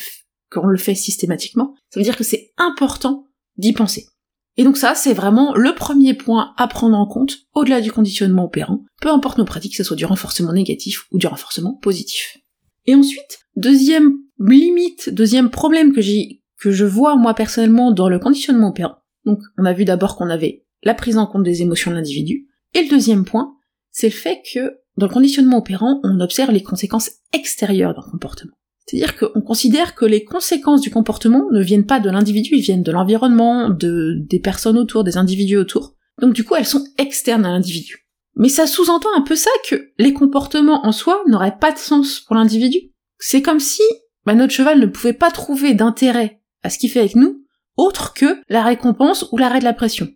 qu'on 0.51 0.67
le 0.67 0.77
fait 0.77 0.95
systématiquement. 0.95 1.77
Ça 1.89 1.99
veut 1.99 2.05
dire 2.05 2.19
que 2.19 2.25
c'est 2.25 2.53
important 2.59 3.31
d'y 3.57 3.73
penser. 3.73 4.09
Et 4.57 4.65
donc 4.65 4.77
ça, 4.77 4.95
c'est 4.95 5.15
vraiment 5.15 5.55
le 5.55 5.75
premier 5.75 6.15
point 6.15 6.53
à 6.57 6.69
prendre 6.69 6.97
en 6.97 7.07
compte 7.07 7.39
au-delà 7.55 7.81
du 7.81 7.91
conditionnement 7.91 8.45
opérant, 8.45 8.85
peu 9.01 9.11
importe 9.11 9.39
nos 9.39 9.45
pratiques, 9.45 9.73
que 9.73 9.79
ce 9.79 9.85
soit 9.85 9.97
du 9.97 10.05
renforcement 10.05 10.53
négatif 10.53 11.07
ou 11.11 11.19
du 11.19 11.27
renforcement 11.27 11.75
positif. 11.75 12.39
Et 12.87 12.95
ensuite, 12.95 13.41
deuxième 13.57 14.19
limite, 14.39 15.09
deuxième 15.11 15.51
problème 15.51 15.93
que 15.93 16.01
j'ai, 16.01 16.43
que 16.59 16.71
je 16.71 16.85
vois 16.85 17.17
moi 17.17 17.35
personnellement 17.35 17.93
dans 17.93 18.09
le 18.09 18.19
conditionnement 18.19 18.69
opérant, 18.69 18.97
donc 19.25 19.41
on 19.59 19.65
a 19.65 19.73
vu 19.73 19.85
d'abord 19.85 20.17
qu'on 20.17 20.29
avait 20.29 20.65
la 20.83 20.95
prise 20.95 21.17
en 21.17 21.27
compte 21.27 21.45
des 21.45 21.63
émotions 21.63 21.91
de 21.91 21.97
l'individu. 21.97 22.49
Et 22.75 22.83
le 22.83 22.89
deuxième 22.89 23.25
point, 23.25 23.55
c'est 23.91 24.09
le 24.09 24.15
fait 24.15 24.43
que 24.53 24.79
dans 24.97 25.07
le 25.07 25.13
conditionnement 25.13 25.59
opérant, 25.59 26.01
on 26.03 26.21
observe 26.21 26.51
les 26.51 26.63
conséquences 26.63 27.11
extérieures 27.33 27.95
d'un 27.95 28.03
comportement. 28.03 28.53
C'est-à-dire 28.87 29.17
qu'on 29.17 29.41
considère 29.41 29.95
que 29.95 30.05
les 30.05 30.25
conséquences 30.25 30.81
du 30.81 30.91
comportement 30.91 31.45
ne 31.51 31.63
viennent 31.63 31.87
pas 31.87 32.01
de 32.01 32.11
l'individu, 32.11 32.57
ils 32.57 32.63
viennent 32.63 32.83
de 32.83 32.93
l'environnement, 32.93 33.71
de, 33.71 34.17
des 34.29 34.41
personnes 34.41 34.79
autour, 34.79 35.05
des 35.05 35.17
individus 35.17 35.57
autour. 35.57 35.95
Donc 36.21 36.35
du 36.35 36.45
coup, 36.45 36.55
elles 36.57 36.67
sont 36.67 36.85
externes 36.99 37.47
à 37.47 37.51
l'individu. 37.51 38.09
Mais 38.35 38.49
ça 38.49 38.67
sous-entend 38.67 39.11
un 39.17 39.23
peu 39.23 39.37
ça 39.37 39.51
que 39.69 39.93
les 39.99 40.13
comportements 40.13 40.87
en 40.87 40.93
soi 40.93 41.23
n'auraient 41.29 41.59
pas 41.59 41.73
de 41.73 41.79
sens 41.79 42.21
pour 42.21 42.37
l'individu. 42.37 42.93
C'est 43.19 43.43
comme 43.43 43.61
si 43.61 43.83
bah, 44.25 44.35
notre 44.35 44.53
cheval 44.53 44.81
ne 44.81 44.87
pouvait 44.87 45.13
pas 45.13 45.31
trouver 45.31 45.75
d'intérêt 45.75 46.41
à 46.63 46.71
ce 46.71 46.79
qu'il 46.79 46.91
fait 46.91 47.01
avec 47.01 47.17
nous, 47.17 47.45
autre 47.77 48.15
que 48.15 48.41
la 48.49 48.63
récompense 48.63 49.27
ou 49.33 49.39
l'arrêt 49.39 49.61
de 49.61 49.65
la 49.65 49.73
pression. 49.73 50.09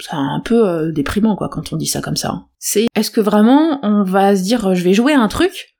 C'est 0.00 0.12
un 0.12 0.40
peu 0.44 0.68
euh, 0.68 0.92
déprimant 0.92 1.36
quoi 1.36 1.48
quand 1.48 1.72
on 1.72 1.76
dit 1.76 1.86
ça 1.86 2.00
comme 2.00 2.16
ça. 2.16 2.30
Hein. 2.30 2.46
C'est 2.58 2.86
est-ce 2.96 3.10
que 3.10 3.20
vraiment 3.20 3.78
on 3.84 4.02
va 4.02 4.34
se 4.34 4.42
dire 4.42 4.74
je 4.74 4.82
vais 4.82 4.94
jouer 4.94 5.12
un 5.12 5.28
truc, 5.28 5.73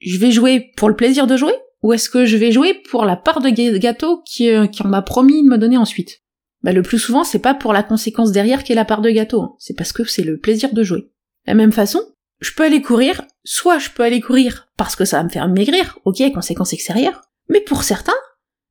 je 0.00 0.18
vais 0.18 0.30
jouer 0.30 0.70
pour 0.76 0.88
le 0.88 0.96
plaisir 0.96 1.26
de 1.26 1.36
jouer, 1.36 1.54
ou 1.82 1.92
est-ce 1.92 2.10
que 2.10 2.24
je 2.24 2.36
vais 2.36 2.52
jouer 2.52 2.74
pour 2.90 3.04
la 3.04 3.16
part 3.16 3.40
de 3.40 3.50
gâteau 3.78 4.22
qui, 4.24 4.50
euh, 4.50 4.66
qui 4.66 4.86
m'a 4.86 5.02
promis 5.02 5.42
de 5.42 5.48
me 5.48 5.58
donner 5.58 5.76
ensuite? 5.76 6.22
Bah, 6.62 6.72
le 6.72 6.82
plus 6.82 6.98
souvent 6.98 7.24
c'est 7.24 7.38
pas 7.38 7.54
pour 7.54 7.72
la 7.72 7.82
conséquence 7.82 8.32
derrière 8.32 8.64
qui 8.64 8.72
est 8.72 8.76
la 8.76 8.84
part 8.84 9.00
de 9.00 9.10
gâteau, 9.10 9.42
hein. 9.42 9.54
c'est 9.58 9.76
parce 9.76 9.92
que 9.92 10.04
c'est 10.04 10.24
le 10.24 10.38
plaisir 10.38 10.72
de 10.72 10.82
jouer. 10.82 11.00
De 11.00 11.52
la 11.52 11.54
même 11.54 11.72
façon, 11.72 12.00
je 12.40 12.52
peux 12.52 12.64
aller 12.64 12.82
courir, 12.82 13.22
soit 13.44 13.78
je 13.78 13.90
peux 13.90 14.02
aller 14.02 14.20
courir 14.20 14.68
parce 14.76 14.96
que 14.96 15.04
ça 15.04 15.18
va 15.18 15.24
me 15.24 15.28
faire 15.28 15.48
maigrir, 15.48 15.98
ok, 16.04 16.22
conséquence 16.32 16.72
extérieure, 16.72 17.22
mais 17.48 17.60
pour 17.60 17.84
certains, 17.84 18.12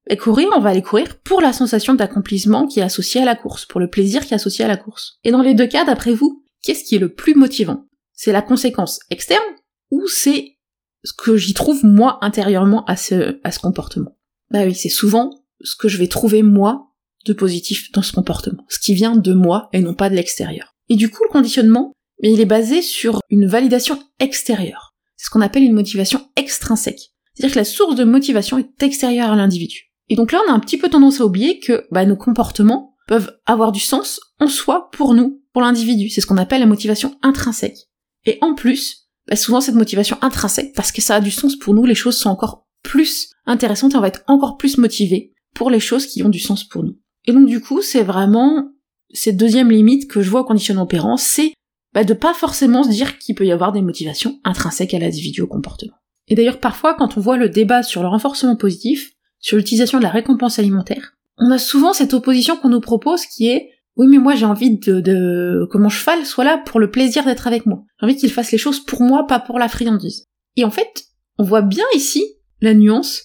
et 0.10 0.18
courir, 0.18 0.50
on 0.56 0.60
va 0.60 0.70
aller 0.70 0.82
courir 0.82 1.20
pour 1.20 1.42
la 1.42 1.54
sensation 1.54 1.94
d'accomplissement 1.94 2.66
qui 2.66 2.80
est 2.80 2.84
associée 2.84 3.22
à 3.22 3.26
la 3.26 3.36
course, 3.36 3.66
pour 3.66 3.80
le 3.80 3.90
plaisir 3.90 4.26
qui 4.26 4.34
est 4.34 4.36
associé 4.36 4.64
à 4.64 4.68
la 4.68 4.78
course. 4.78 5.20
Et 5.24 5.32
dans 5.32 5.42
les 5.42 5.54
deux 5.54 5.68
cas, 5.68 5.84
d'après 5.84 6.14
vous, 6.14 6.44
qu'est-ce 6.64 6.84
qui 6.84 6.96
est 6.96 7.00
le 7.00 7.14
plus 7.14 7.36
motivant? 7.36 7.86
C'est 8.14 8.32
la 8.32 8.42
conséquence 8.42 9.00
externe 9.10 9.44
ou 9.92 10.08
c'est 10.08 10.57
ce 11.04 11.14
que 11.14 11.38
j'y 11.38 11.54
trouve 11.54 11.86
moi 11.86 12.18
intérieurement 12.22 12.86
à 12.86 12.96
ce, 12.96 13.40
à 13.44 13.52
ce 13.52 13.60
comportement 13.60 14.18
Bah 14.52 14.64
oui, 14.66 14.76
c'est 14.76 14.90
souvent 14.90 15.32
ce 15.62 15.76
que 15.76 15.88
je 15.88 15.98
vais 15.98 16.08
trouver 16.08 16.44
moi 16.44 16.94
de 17.26 17.34
positif 17.34 17.92
dans 17.92 18.02
ce 18.02 18.14
comportement, 18.14 18.66
ce 18.70 18.80
qui 18.80 18.94
vient 18.94 19.16
de 19.16 19.34
moi 19.34 19.70
et 19.74 19.82
non 19.82 19.94
pas 19.94 20.10
de 20.10 20.16
l'extérieur. 20.16 20.76
Et 20.90 20.96
du 20.96 21.10
coup, 21.10 21.24
le 21.24 21.32
conditionnement, 21.32 21.94
il 22.22 22.40
est 22.40 22.46
basé 22.46 22.82
sur 22.82 23.20
une 23.30 23.48
validation 23.48 24.00
extérieure. 24.20 24.96
C'est 25.16 25.26
ce 25.26 25.30
qu'on 25.30 25.42
appelle 25.42 25.64
une 25.64 25.74
motivation 25.74 26.30
extrinsèque. 26.36 27.12
C'est-à-dire 27.34 27.54
que 27.54 27.60
la 27.60 27.66
source 27.66 27.96
de 27.96 28.04
motivation 28.04 28.58
est 28.58 28.82
extérieure 28.82 29.32
à 29.32 29.36
l'individu. 29.36 29.92
Et 30.10 30.16
donc 30.16 30.32
là, 30.32 30.40
on 30.48 30.52
a 30.52 30.56
un 30.56 30.60
petit 30.60 30.78
peu 30.78 30.90
tendance 30.90 31.22
à 31.22 31.26
oublier 31.26 31.60
que 31.60 31.86
bah, 31.92 32.06
nos 32.06 32.16
comportements 32.16 32.96
peuvent 33.08 33.38
avoir 33.46 33.72
du 33.72 33.80
sens 33.80 34.20
en 34.40 34.48
soi 34.48 34.90
pour 34.92 35.14
nous, 35.14 35.44
pour 35.54 35.62
l'individu. 35.62 36.10
C'est 36.10 36.22
ce 36.22 36.28
qu'on 36.28 36.38
appelle 36.38 36.62
la 36.62 36.66
motivation 36.66 37.18
intrinsèque. 37.22 37.90
Et 38.26 38.38
en 38.42 38.54
plus, 38.54 39.07
souvent 39.36 39.62
cette 39.62 39.76
motivation 39.76 40.18
intrinsèque, 40.22 40.74
parce 40.76 40.92
que 40.92 41.02
ça 41.02 41.16
a 41.16 41.22
du 41.22 41.32
sens 41.32 41.56
pour 41.58 41.74
nous, 41.74 41.86
les 41.86 41.96
choses 41.96 42.18
sont 42.18 42.30
encore 42.30 42.66
plus 42.84 43.30
intéressantes 43.46 43.94
et 43.94 43.98
on 43.98 44.02
va 44.02 44.08
être 44.08 44.24
encore 44.28 44.58
plus 44.58 44.78
motivé 44.78 45.34
pour 45.54 45.70
les 45.70 45.80
choses 45.80 46.06
qui 46.06 46.24
ont 46.24 46.30
du 46.30 46.40
sens 46.40 46.64
pour 46.64 46.84
nous. 46.84 46.98
Et 47.26 47.34
donc 47.34 47.48
du 47.48 47.60
coup, 47.60 47.82
c'est 47.82 48.04
vraiment 48.04 48.72
cette 49.12 49.38
deuxième 49.38 49.72
limite 49.72 50.10
que 50.10 50.22
je 50.22 50.30
vois 50.30 50.42
au 50.42 50.46
conditionnement 50.46 50.84
opérant, 50.84 51.18
c'est 51.18 51.54
bah, 51.94 52.04
de 52.04 52.14
pas 52.14 52.34
forcément 52.34 52.84
se 52.84 52.90
dire 52.90 53.18
qu'il 53.18 53.36
peut 53.36 53.46
y 53.46 53.52
avoir 53.52 53.72
des 53.72 53.82
motivations 53.82 54.40
intrinsèques 54.44 54.94
à 54.94 55.00
l'individu 55.00 55.42
au 55.42 55.48
comportement. 55.48 55.96
Et 56.28 56.36
d'ailleurs, 56.36 56.60
parfois, 56.60 56.94
quand 56.94 57.18
on 57.18 57.22
voit 57.22 57.38
le 57.38 57.50
débat 57.50 57.84
sur 57.84 58.02
le 58.02 58.08
renforcement 58.10 58.56
positif, 58.56 59.14
sur 59.40 59.58
l'utilisation 59.58 59.98
de 59.98 60.04
la 60.04 60.10
récompense 60.10 60.60
alimentaire, 60.60 61.14
on 61.38 61.52
a 61.52 61.58
souvent 61.58 61.94
cette 61.94 62.14
opposition 62.14 62.58
qu'on 62.58 62.70
nous 62.70 62.82
propose 62.82 63.26
qui 63.26 63.48
est 63.48 63.70
oui 63.98 64.08
mais 64.08 64.18
moi 64.18 64.36
j'ai 64.36 64.46
envie 64.46 64.78
de, 64.78 65.02
de 65.02 65.68
que 65.72 65.78
mon 65.78 65.90
cheval 65.90 66.26
soit 66.26 66.44
là 66.44 66.58
pour 66.58 66.80
le 66.80 66.90
plaisir 66.90 67.26
d'être 67.26 67.48
avec 67.48 67.66
moi. 67.66 67.84
J'ai 68.00 68.06
envie 68.06 68.16
qu'il 68.16 68.32
fasse 68.32 68.52
les 68.52 68.58
choses 68.58 68.80
pour 68.80 69.02
moi, 69.02 69.28
pas 69.28 69.40
pour 69.40 69.60
la 69.60 69.68
friandise. 69.68 70.26
Et 70.56 70.64
en 70.64 70.72
fait, 70.72 71.06
on 71.38 71.44
voit 71.44 71.62
bien 71.62 71.86
ici 71.94 72.24
la 72.62 72.74
nuance, 72.74 73.24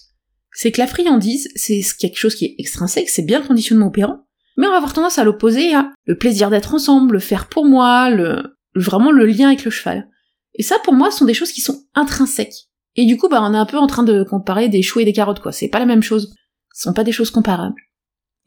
c'est 0.51 0.71
que 0.71 0.79
la 0.79 0.87
friandise, 0.87 1.49
c'est 1.55 1.81
quelque 1.99 2.17
chose 2.17 2.35
qui 2.35 2.45
est 2.45 2.55
extrinsèque, 2.57 3.09
c'est 3.09 3.25
bien 3.25 3.39
le 3.39 3.47
conditionnement 3.47 3.87
opérant, 3.87 4.25
mais 4.57 4.67
on 4.67 4.71
va 4.71 4.77
avoir 4.77 4.93
tendance 4.93 5.17
à 5.17 5.23
l'opposer 5.23 5.73
à 5.73 5.91
le 6.05 6.17
plaisir 6.17 6.49
d'être 6.49 6.73
ensemble, 6.73 7.13
le 7.13 7.19
faire 7.19 7.47
pour 7.47 7.65
moi, 7.65 8.09
le 8.09 8.55
vraiment 8.75 9.11
le 9.11 9.25
lien 9.25 9.47
avec 9.47 9.65
le 9.65 9.71
cheval. 9.71 10.09
Et 10.55 10.63
ça 10.63 10.77
pour 10.83 10.93
moi 10.93 11.11
sont 11.11 11.25
des 11.25 11.33
choses 11.33 11.51
qui 11.51 11.61
sont 11.61 11.83
intrinsèques. 11.95 12.67
Et 12.95 13.05
du 13.05 13.17
coup, 13.17 13.27
bah, 13.27 13.41
on 13.41 13.53
est 13.53 13.57
un 13.57 13.65
peu 13.65 13.77
en 13.77 13.87
train 13.87 14.03
de 14.03 14.23
comparer 14.23 14.69
des 14.69 14.83
choux 14.83 14.99
et 14.99 15.05
des 15.05 15.13
carottes, 15.13 15.39
quoi. 15.39 15.51
C'est 15.51 15.67
pas 15.67 15.79
la 15.79 15.85
même 15.85 16.03
chose. 16.03 16.33
Ce 16.73 16.83
sont 16.83 16.93
pas 16.93 17.03
des 17.03 17.11
choses 17.11 17.31
comparables. 17.31 17.81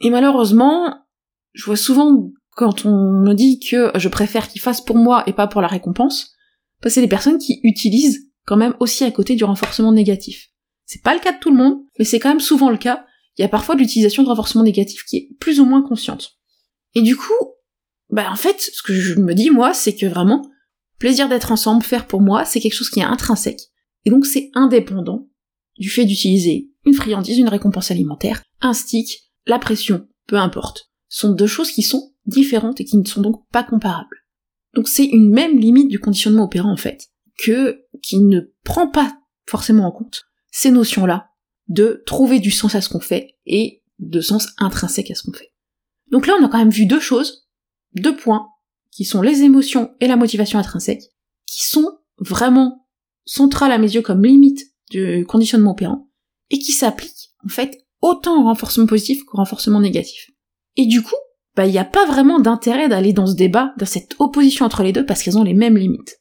Et 0.01 0.11
malheureusement, 0.11 1.06
je 1.57 1.65
vois 1.65 1.77
souvent 1.77 2.31
quand 2.51 2.85
on 2.85 3.13
me 3.13 3.33
dit 3.33 3.59
que 3.59 3.91
je 3.97 4.09
préfère 4.09 4.49
qu'il 4.49 4.61
fasse 4.61 4.83
pour 4.83 4.97
moi 4.97 5.25
et 5.27 5.33
pas 5.33 5.47
pour 5.47 5.63
la 5.63 5.69
récompense, 5.69 6.35
bah, 6.83 6.91
c'est 6.91 7.01
des 7.01 7.09
personnes 7.09 7.39
qui 7.39 7.61
utilisent 7.63 8.31
quand 8.47 8.57
même 8.57 8.75
aussi 8.79 9.05
à 9.05 9.11
côté 9.11 9.35
du 9.35 9.45
renforcement 9.45 9.91
négatif. 9.91 10.51
C'est 10.85 11.03
pas 11.03 11.15
le 11.15 11.21
cas 11.21 11.33
de 11.33 11.39
tout 11.39 11.51
le 11.51 11.57
monde, 11.57 11.79
mais 11.99 12.05
c'est 12.05 12.21
quand 12.21 12.29
même 12.29 12.41
souvent 12.41 12.71
le 12.71 12.77
cas. 12.77 13.07
Il 13.37 13.43
y 13.43 13.45
a 13.45 13.49
parfois 13.49 13.75
de 13.75 13.81
l'utilisation 13.81 14.23
de 14.23 14.29
renforcement 14.29 14.63
négatif 14.63 15.03
qui 15.05 15.17
est 15.17 15.29
plus 15.41 15.59
ou 15.59 15.65
moins 15.65 15.83
consciente. 15.83 16.37
Et 16.95 17.03
du 17.03 17.17
coup, 17.17 17.33
bah 18.11 18.31
en 18.31 18.37
fait, 18.37 18.61
ce 18.61 18.83
que 18.83 18.95
je 18.95 19.19
me 19.19 19.35
dis 19.35 19.51
moi, 19.51 19.73
c'est 19.75 19.95
que 19.95 20.07
vraiment, 20.07 20.47
plaisir 20.99 21.29
d'être 21.29 21.53
ensemble, 21.53 21.83
faire 21.83 22.07
pour 22.07 22.21
moi, 22.21 22.45
c'est 22.45 22.61
quelque 22.61 22.75
chose 22.75 22.91
qui 22.91 23.01
est 23.01 23.05
intrinsèque. 23.05 23.63
Et 24.05 24.11
donc 24.11 24.27
c'est 24.27 24.51
indépendant 24.55 25.27
du 25.79 25.89
fait 25.91 26.05
d'utiliser 26.05 26.71
une 26.85 26.95
friandise, 26.95 27.39
une 27.39 27.49
récompense 27.49 27.91
alimentaire, 27.91 28.43
un 28.61 28.75
stick, 28.75 29.31
la 29.47 29.59
pression, 29.59 30.07
peu 30.27 30.37
importe. 30.37 30.91
Sont 31.17 31.33
deux 31.33 31.47
choses 31.47 31.71
qui 31.71 31.81
sont 31.81 32.13
différentes 32.27 32.79
et 32.79 32.85
qui 32.85 32.99
ne 32.99 33.07
sont 33.07 33.23
donc 33.23 33.49
pas 33.51 33.65
comparables. 33.65 34.27
Donc 34.75 34.87
c'est 34.87 35.07
une 35.07 35.31
même 35.31 35.59
limite 35.59 35.89
du 35.89 35.99
conditionnement 35.99 36.45
opérant 36.45 36.71
en 36.71 36.77
fait, 36.77 37.09
que, 37.43 37.87
qui 38.03 38.21
ne 38.21 38.41
prend 38.65 38.91
pas 38.91 39.19
forcément 39.47 39.87
en 39.87 39.93
compte 39.93 40.25
ces 40.53 40.71
notions-là 40.71 41.31
de 41.69 42.03
trouver 42.05 42.39
du 42.39 42.51
sens 42.51 42.75
à 42.75 42.83
ce 42.83 42.91
qu'on 42.91 43.01
fait 43.01 43.39
et 43.47 43.83
de 43.99 44.21
sens 44.21 44.49
intrinsèque 44.59 45.11
à 45.11 45.15
ce 45.15 45.23
qu'on 45.23 45.33
fait. 45.33 45.55
Donc 46.11 46.27
là 46.27 46.35
on 46.39 46.45
a 46.45 46.49
quand 46.51 46.59
même 46.59 46.69
vu 46.69 46.85
deux 46.85 47.01
choses, 47.01 47.49
deux 47.95 48.15
points, 48.15 48.51
qui 48.91 49.07
sont 49.07 49.23
les 49.23 49.41
émotions 49.41 49.95
et 50.01 50.09
la 50.09 50.17
motivation 50.17 50.59
intrinsèque, 50.59 51.05
qui 51.47 51.65
sont 51.65 51.99
vraiment 52.19 52.87
centrale 53.25 53.73
à 53.73 53.79
mes 53.79 53.95
yeux 53.95 54.03
comme 54.03 54.23
limite 54.23 54.61
du 54.91 55.25
conditionnement 55.25 55.71
opérant, 55.71 56.11
et 56.51 56.59
qui 56.59 56.73
s'applique, 56.73 57.33
en 57.43 57.49
fait, 57.49 57.87
autant 58.03 58.39
au 58.39 58.45
renforcement 58.45 58.85
positif 58.85 59.25
qu'au 59.25 59.39
renforcement 59.39 59.81
négatif. 59.81 60.31
Et 60.77 60.87
du 60.87 61.03
coup, 61.03 61.17
bah, 61.57 61.67
il 61.67 61.73
n'y 61.73 61.79
a 61.79 61.85
pas 61.85 62.07
vraiment 62.07 62.39
d'intérêt 62.39 62.89
d'aller 62.89 63.13
dans 63.13 63.27
ce 63.27 63.35
débat, 63.35 63.73
dans 63.79 63.87
cette 63.87 64.15
opposition 64.19 64.67
entre 64.67 64.83
les 64.83 64.93
deux, 64.93 65.07
parce 65.07 65.23
qu'elles 65.23 65.39
ont 65.39 65.45
les 65.45 65.55
mêmes 65.55 65.77
limites. 65.77 66.21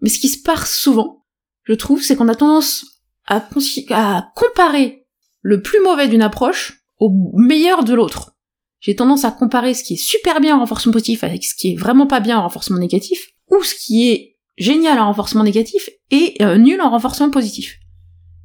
Mais 0.00 0.08
ce 0.08 0.18
qui 0.18 0.28
se 0.28 0.42
passe 0.42 0.76
souvent, 0.76 1.24
je 1.62 1.74
trouve, 1.74 2.02
c'est 2.02 2.16
qu'on 2.16 2.28
a 2.28 2.34
tendance 2.34 2.84
à, 3.26 3.42
à 3.90 4.26
comparer 4.34 5.06
le 5.40 5.62
plus 5.62 5.80
mauvais 5.80 6.08
d'une 6.08 6.22
approche 6.22 6.84
au 6.98 7.10
meilleur 7.34 7.84
de 7.84 7.94
l'autre. 7.94 8.36
J'ai 8.80 8.96
tendance 8.96 9.24
à 9.24 9.30
comparer 9.30 9.72
ce 9.72 9.82
qui 9.82 9.94
est 9.94 9.96
super 9.96 10.40
bien 10.40 10.56
en 10.56 10.60
renforcement 10.60 10.92
positif 10.92 11.24
avec 11.24 11.44
ce 11.44 11.54
qui 11.54 11.72
est 11.72 11.76
vraiment 11.76 12.06
pas 12.06 12.20
bien 12.20 12.38
en 12.38 12.42
renforcement 12.42 12.78
négatif, 12.78 13.30
ou 13.50 13.62
ce 13.62 13.74
qui 13.74 14.10
est 14.10 14.36
génial 14.56 14.98
en 14.98 15.06
renforcement 15.06 15.44
négatif 15.44 15.88
et 16.10 16.36
euh, 16.42 16.58
nul 16.58 16.80
en 16.80 16.90
renforcement 16.90 17.30
positif. 17.30 17.78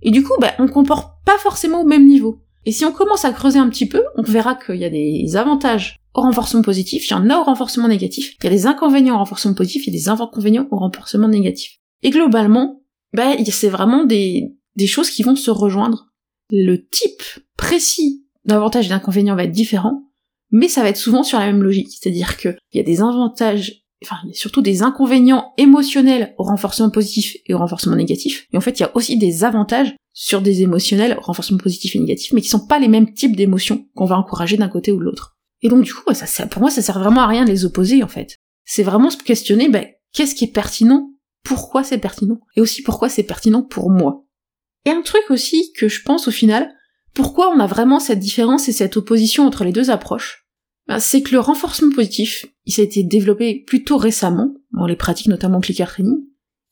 Et 0.02 0.12
du 0.12 0.24
coup, 0.24 0.34
bah, 0.40 0.54
on 0.60 0.68
comporte 0.68 1.14
pas 1.26 1.38
forcément 1.38 1.82
au 1.82 1.86
même 1.86 2.08
niveau. 2.08 2.42
Et 2.70 2.72
si 2.72 2.86
on 2.86 2.92
commence 2.92 3.26
à 3.26 3.32
creuser 3.32 3.58
un 3.58 3.68
petit 3.68 3.88
peu, 3.88 4.04
on 4.16 4.22
verra 4.22 4.54
qu'il 4.54 4.76
y 4.76 4.86
a 4.86 4.92
des 4.92 5.36
avantages 5.36 6.00
au 6.14 6.22
renforcement 6.22 6.62
positif, 6.62 7.08
il 7.08 7.10
y 7.10 7.16
en 7.16 7.28
a 7.28 7.40
au 7.40 7.44
renforcement 7.44 7.88
négatif, 7.88 8.36
il 8.40 8.44
y 8.44 8.48
a 8.48 8.52
des 8.52 8.68
inconvénients 8.68 9.16
au 9.16 9.18
renforcement 9.18 9.56
positif, 9.56 9.88
il 9.88 9.94
y 9.96 9.98
a 9.98 10.00
des 10.00 10.10
inconvénients 10.10 10.68
au 10.70 10.78
renforcement 10.78 11.28
négatif. 11.28 11.80
Et 12.04 12.12
globalement, 12.12 12.84
bah, 13.12 13.32
c'est 13.44 13.70
vraiment 13.70 14.06
des, 14.06 14.54
des 14.76 14.86
choses 14.86 15.10
qui 15.10 15.24
vont 15.24 15.36
se 15.36 15.50
rejoindre. 15.50 16.10
Le 16.52 16.88
type 16.88 17.24
précis 17.58 18.24
d'avantages 18.46 18.86
et 18.86 18.90
d'inconvénients 18.90 19.36
va 19.36 19.46
être 19.46 19.52
différent, 19.52 20.04
mais 20.52 20.68
ça 20.68 20.84
va 20.84 20.90
être 20.90 20.98
souvent 20.98 21.24
sur 21.24 21.40
la 21.40 21.48
même 21.48 21.64
logique. 21.64 21.90
C'est-à-dire 21.90 22.38
qu'il 22.38 22.56
y 22.76 22.80
a 22.80 22.84
des 22.84 23.02
avantages 23.02 23.84
enfin, 24.04 24.18
il 24.24 24.30
y 24.30 24.32
a 24.32 24.36
surtout 24.36 24.62
des 24.62 24.82
inconvénients 24.84 25.54
émotionnels 25.58 26.34
au 26.38 26.44
renforcement 26.44 26.90
positif 26.90 27.38
et 27.46 27.54
au 27.54 27.58
renforcement 27.58 27.96
négatif. 27.96 28.48
Et 28.54 28.58
en 28.58 28.62
fait, 28.62 28.80
il 28.80 28.84
y 28.84 28.86
a 28.86 28.96
aussi 28.96 29.18
des 29.18 29.44
avantages 29.44 29.96
sur 30.14 30.42
des 30.42 30.62
émotionnels 30.62 31.18
au 31.18 31.22
renforcement 31.22 31.58
positif 31.58 31.96
et 31.96 32.00
négatif, 32.00 32.34
mais 32.34 32.42
qui 32.42 32.50
sont 32.50 32.66
pas 32.66 32.80
les 32.80 32.88
mêmes 32.88 33.14
types 33.14 33.36
d'émotions 33.36 33.88
qu'on 33.96 34.06
va 34.06 34.18
encourager 34.18 34.58
d'un 34.58 34.70
côté 34.70 34.92
ou 34.92 35.00
de 35.00 35.04
l'autre. 35.04 35.38
Et 35.62 35.70
donc, 35.70 35.84
du 35.84 35.94
coup, 35.94 36.14
ça, 36.14 36.48
pour 36.48 36.62
moi, 36.62 36.72
ça 36.72 36.82
sert 36.82 37.00
vraiment 37.00 37.22
à 37.22 37.28
rien 37.28 37.46
de 37.46 37.50
les 37.50 37.66
opposer, 37.66 38.04
en 38.04 38.08
fait. 38.08 38.38
C'est 38.66 38.84
vraiment 38.84 39.10
se 39.10 39.18
questionner, 39.18 39.70
ben, 39.70 39.86
qu'est-ce 40.14 40.36
qui 40.36 40.46
est 40.46 40.54
pertinent? 40.54 41.12
Pourquoi 41.44 41.84
c'est 41.84 41.98
pertinent? 41.98 42.40
Et 42.56 42.62
aussi 42.62 42.82
pourquoi 42.82 43.10
c'est 43.10 43.24
pertinent 43.24 43.64
pour 43.64 43.90
moi? 43.90 44.26
Et 44.86 44.92
un 44.92 45.02
truc 45.02 45.24
aussi 45.30 45.74
que 45.74 45.88
je 45.88 46.02
pense 46.04 46.28
au 46.28 46.32
final, 46.32 46.74
pourquoi 47.14 47.50
on 47.50 47.60
a 47.60 47.68
vraiment 47.68 48.00
cette 48.00 48.20
différence 48.20 48.70
et 48.70 48.72
cette 48.72 48.98
opposition 48.98 49.46
entre 49.46 49.64
les 49.64 49.72
deux 49.72 49.90
approches, 49.90 50.48
c'est 50.98 51.22
que 51.22 51.32
le 51.32 51.40
renforcement 51.40 51.94
positif, 51.94 52.48
il 52.66 52.74
s'est 52.74 52.84
été 52.84 53.04
développé 53.04 53.64
plutôt 53.68 53.98
récemment, 53.98 54.56
dans 54.72 54.88
les 54.88 54.96
pratiques 54.96 55.28
notamment 55.28 55.60
clicker 55.60 55.88
training, 55.88 56.18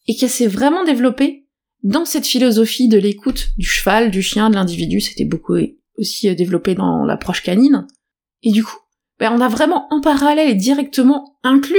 et 0.07 0.15
qu'il 0.15 0.29
s'est 0.29 0.47
vraiment 0.47 0.83
développé 0.83 1.47
dans 1.83 2.05
cette 2.05 2.25
philosophie 2.25 2.87
de 2.87 2.97
l'écoute 2.97 3.49
du 3.57 3.67
cheval, 3.67 4.09
du 4.09 4.21
chien, 4.21 4.49
de 4.49 4.55
l'individu, 4.55 4.99
c'était 4.99 5.25
beaucoup 5.25 5.55
aussi 5.97 6.29
euh, 6.29 6.35
développé 6.35 6.73
dans 6.73 7.05
l'approche 7.05 7.43
canine. 7.43 7.85
Et 8.41 8.51
du 8.51 8.63
coup, 8.63 8.77
ben, 9.19 9.31
on 9.33 9.41
a 9.41 9.47
vraiment 9.47 9.87
en 9.91 10.01
parallèle 10.01 10.49
et 10.49 10.55
directement 10.55 11.37
inclus 11.43 11.75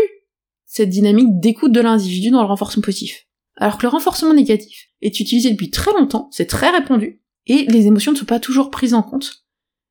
cette 0.64 0.90
dynamique 0.90 1.40
d'écoute 1.40 1.73
de 1.73 1.80
l'individu 1.80 2.30
dans 2.30 2.42
le 2.42 2.49
renforcement 2.49 2.83
positif. 2.83 3.26
Alors 3.57 3.78
que 3.78 3.83
le 3.83 3.88
renforcement 3.88 4.35
négatif 4.35 4.88
est 5.00 5.18
utilisé 5.18 5.50
depuis 5.50 5.71
très 5.71 5.92
longtemps, 5.92 6.28
c'est 6.30 6.47
très 6.47 6.71
répandu, 6.71 7.23
et 7.47 7.64
les 7.64 7.87
émotions 7.87 8.12
ne 8.12 8.16
sont 8.16 8.25
pas 8.25 8.40
toujours 8.40 8.71
prises 8.71 8.95
en 8.95 9.02
compte. 9.02 9.45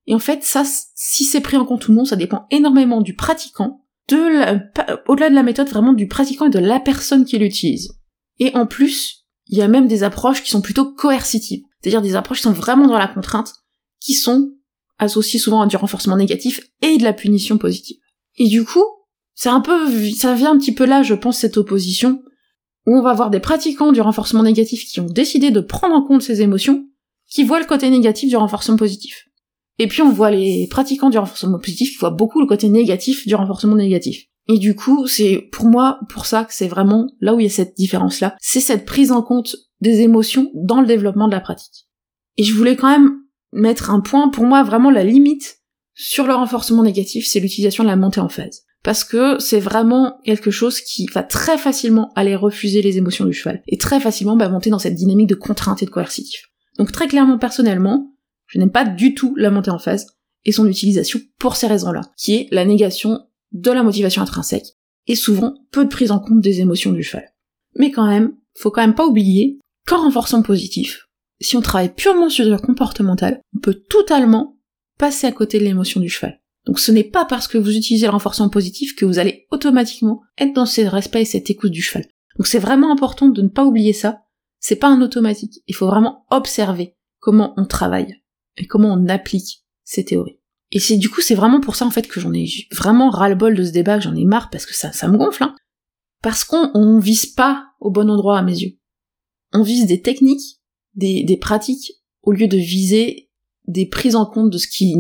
Et 0.08 0.16
en 0.16 0.20
fait, 0.20 0.44
ça, 0.44 0.64
si 0.96 1.26
c'est 1.26 1.42
pris 1.42 1.58
en 1.58 1.66
compte 1.66 1.88
ou 1.90 1.94
non, 1.94 2.06
ça 2.06 2.16
dépend 2.16 2.48
énormément 2.50 3.02
du 3.02 3.14
pratiquant, 3.14 3.82
de 4.08 4.60
au-delà 5.08 5.30
de 5.30 5.36
la 5.36 5.44
méthode, 5.44 5.68
vraiment 5.68 5.94
du 5.94 6.08
pratiquant 6.08 6.48
et 6.48 6.50
de 6.50 6.60
la 6.60 6.80
personne 6.80 7.26
qui 7.26 7.38
l'utilise. 7.38 7.92
Et 8.40 8.56
en 8.56 8.66
plus, 8.66 9.26
il 9.48 9.58
y 9.58 9.62
a 9.62 9.68
même 9.68 9.88
des 9.88 10.04
approches 10.04 10.44
qui 10.44 10.50
sont 10.50 10.62
plutôt 10.62 10.94
coercitives, 10.94 11.64
c'est-à-dire 11.82 12.02
des 12.02 12.16
approches 12.16 12.38
qui 12.38 12.44
sont 12.44 12.54
vraiment 12.54 12.88
dans 12.88 12.98
la 12.98 13.08
contrainte, 13.08 13.54
qui 14.00 14.14
sont 14.14 14.52
associées 14.98 15.40
souvent 15.40 15.62
à 15.62 15.68
du 15.68 15.76
renforcement 15.76 16.18
négatif 16.18 16.62
et 16.82 16.98
de 16.98 17.04
la 17.04 17.14
punition 17.14 17.58
positive. 17.58 17.98
Et 18.38 18.48
du 18.48 18.64
coup, 18.64 18.84
c'est 19.36 19.50
un 19.50 19.62
peu, 19.62 19.88
ça 20.14 20.34
vient 20.34 20.54
un 20.54 20.58
petit 20.58 20.74
peu 20.74 20.86
là, 20.86 21.04
je 21.04 21.14
pense, 21.14 21.38
cette 21.38 21.58
opposition, 21.58 22.24
où 22.86 22.98
on 22.98 23.02
va 23.02 23.12
avoir 23.12 23.30
des 23.30 23.40
pratiquants 23.40 23.92
du 23.92 24.02
renforcement 24.02 24.44
négatif 24.44 24.86
qui 24.86 25.00
ont 25.00 25.06
décidé 25.06 25.52
de 25.52 25.60
prendre 25.60 25.96
en 25.96 26.02
compte 26.02 26.22
ces 26.22 26.42
émotions, 26.42 26.86
qui 27.30 27.44
voient 27.44 27.60
le 27.60 27.66
côté 27.66 27.90
négatif 27.90 28.30
du 28.30 28.38
renforcement 28.38 28.78
positif. 28.78 29.27
Et 29.80 29.88
puis 29.88 30.02
on 30.02 30.12
voit 30.12 30.32
les 30.32 30.68
pratiquants 30.70 31.10
du 31.10 31.18
renforcement 31.18 31.60
positif 31.60 32.00
voient 32.00 32.10
beaucoup 32.10 32.40
le 32.40 32.48
côté 32.48 32.70
négatif 32.70 33.28
du 33.28 33.36
renforcement 33.36 33.76
négatif. 33.76 34.26
Et 34.50 34.58
du 34.60 34.76
coup, 34.76 35.08
c'est 35.08 35.50
pour 35.52 35.66
moi 35.66 36.00
pour 36.10 36.26
ça 36.26 36.46
que 36.46 36.54
c'est 36.54 36.68
vraiment 36.68 37.08
là 37.20 37.36
où 37.36 37.40
il 37.40 37.44
y 37.44 37.48
a 37.48 37.52
cette 37.52 37.76
différence-là, 37.76 38.36
c'est 38.40 38.62
cette 38.62 38.86
prise 38.86 39.12
en 39.12 39.22
compte 39.22 39.56
des 39.82 40.02
émotions 40.02 40.50
dans 40.54 40.82
le 40.82 40.88
développement 40.88 41.28
de 41.28 41.34
la 41.34 41.42
pratique. 41.42 41.88
Et 42.38 42.44
je 42.44 42.54
voulais 42.54 42.76
quand 42.76 42.90
même 42.90 43.18
mettre 43.52 43.92
un 43.92 44.00
point, 44.00 44.30
pour 44.30 44.46
moi 44.46 44.64
vraiment 44.64 44.92
la 44.92 45.04
limite 45.04 45.58
sur 45.94 46.28
le 46.28 46.34
renforcement 46.34 46.84
négatif, 46.84 47.28
c'est 47.28 47.40
l'utilisation 47.40 47.84
de 47.84 47.90
la 47.90 47.96
montée 47.96 48.20
en 48.20 48.30
phase. 48.30 48.62
Parce 48.84 49.04
que 49.04 49.40
c'est 49.40 49.60
vraiment 49.60 50.20
quelque 50.24 50.52
chose 50.52 50.80
qui 50.80 51.08
va 51.08 51.24
très 51.24 51.58
facilement 51.58 52.12
aller 52.16 52.36
refuser 52.36 52.82
les 52.82 52.98
émotions 52.98 53.26
du 53.26 53.34
cheval, 53.34 53.64
et 53.68 53.78
très 53.78 54.00
facilement 54.00 54.36
bah, 54.36 54.48
monter 54.48 54.70
dans 54.70 54.80
cette 54.80 54.96
dynamique 54.96 55.28
de 55.28 55.36
contrainte 55.36 55.82
et 55.82 55.86
de 55.86 55.92
coercitif. 55.92 56.40
Donc 56.78 56.92
très 56.92 57.08
clairement, 57.08 57.40
personnellement, 57.40 58.14
je 58.48 58.60
n'aime 58.60 58.72
pas 58.72 58.86
du 58.86 59.14
tout 59.14 59.36
la 59.36 59.52
montée 59.52 59.72
en 59.72 59.80
phase 59.80 60.08
et 60.46 60.52
son 60.52 60.68
utilisation 60.68 61.20
pour 61.40 61.56
ces 61.56 61.68
raisons-là, 61.68 62.02
qui 62.18 62.36
est 62.36 62.48
la 62.52 62.66
négation 62.66 63.28
de 63.52 63.72
la 63.72 63.84
motivation 63.84 64.22
intrinsèque 64.22 64.76
et 65.08 65.16
souvent 65.16 65.56
peu 65.72 65.86
de 65.86 65.90
prise 65.90 66.12
en 66.12 66.20
compte 66.20 66.42
des 66.42 66.62
émotions 66.62 66.92
du 66.92 67.04
cheval. 67.04 67.34
Mais 67.76 67.92
quand 67.92 68.08
même, 68.08 68.34
faut 68.56 68.72
quand 68.72 68.82
même 68.82 68.96
pas 68.96 69.06
oublier 69.06 69.60
qu'en 69.86 70.04
renforçant 70.04 70.42
positif, 70.42 71.08
si 71.40 71.56
on 71.56 71.62
travaille 71.62 71.94
purement 71.94 72.30
sur 72.30 72.46
le 72.46 72.58
comportemental, 72.58 73.42
on 73.56 73.60
peut 73.60 73.76
totalement 73.76 74.58
passer 74.98 75.28
à 75.28 75.32
côté 75.32 75.60
de 75.60 75.64
l'émotion 75.64 76.02
du 76.02 76.10
cheval. 76.10 76.42
Donc 76.66 76.80
ce 76.80 76.92
n'est 76.92 77.04
pas 77.04 77.26
parce 77.26 77.48
que 77.48 77.58
vous 77.58 77.76
utilisez 77.76 78.08
le 78.08 78.12
renforcement 78.12 78.50
positif 78.50 78.96
que 78.96 79.06
vous 79.06 79.20
allez 79.20 79.48
automatiquement 79.52 80.22
être 80.38 80.54
dans 80.54 80.66
ce 80.66 80.82
respect 80.82 81.22
et 81.22 81.26
cette 81.26 81.50
écoute 81.50 81.72
du 81.72 81.82
cheval. 81.82 82.06
Donc 82.38 82.48
c'est 82.48 82.60
vraiment 82.60 82.92
important 82.92 83.30
de 83.30 83.42
ne 83.42 83.48
pas 83.48 83.66
oublier 83.66 83.94
ça. 83.94 84.22
C'est 84.60 84.76
pas 84.76 84.88
un 84.88 85.02
automatique. 85.02 85.62
Il 85.68 85.76
faut 85.76 85.88
vraiment 85.88 86.26
observer 86.30 86.96
comment 87.20 87.54
on 87.58 87.66
travaille 87.66 88.22
et 88.58 88.66
comment 88.66 88.94
on 88.94 89.08
applique 89.08 89.64
ces 89.84 90.06
théories. 90.06 90.40
Et 90.72 90.80
c'est 90.80 90.98
du 90.98 91.10
coup, 91.10 91.22
c'est 91.22 91.36
vraiment 91.36 91.62
pour 91.62 91.76
ça 91.76 91.86
en 91.86 91.92
fait 91.92 92.08
que 92.08 92.20
j'en 92.20 92.34
ai 92.34 92.46
vraiment 92.72 93.10
ras-le-bol 93.10 93.56
de 93.56 93.64
ce 93.64 93.72
débat, 93.72 93.98
que 93.98 94.04
j'en 94.04 94.16
ai 94.16 94.26
marre 94.26 94.50
parce 94.50 94.66
que 94.66 94.76
ça, 94.76 94.92
ça 94.92 95.08
me 95.08 95.18
gonfle, 95.18 95.44
hein. 95.44 95.56
Parce 96.22 96.44
qu'on 96.44 96.72
on 96.74 97.00
vise 97.00 97.28
pas 97.28 97.68
au 97.80 97.92
bon 97.92 98.10
endroit 98.10 98.40
à 98.40 98.42
mes 98.42 98.58
yeux. 98.58 98.78
On 99.54 99.62
vise 99.62 99.86
des 99.86 100.02
techniques, 100.02 100.60
des, 100.96 101.24
des 101.24 101.38
pratiques, 101.38 101.94
au 102.24 102.32
lieu 102.34 102.48
de 102.48 102.58
viser 102.58 103.30
des 103.68 103.86
prises 103.86 104.16
en 104.16 104.26
compte 104.26 104.50
de 104.50 104.58
ce 104.58 104.68
qui 104.68 104.96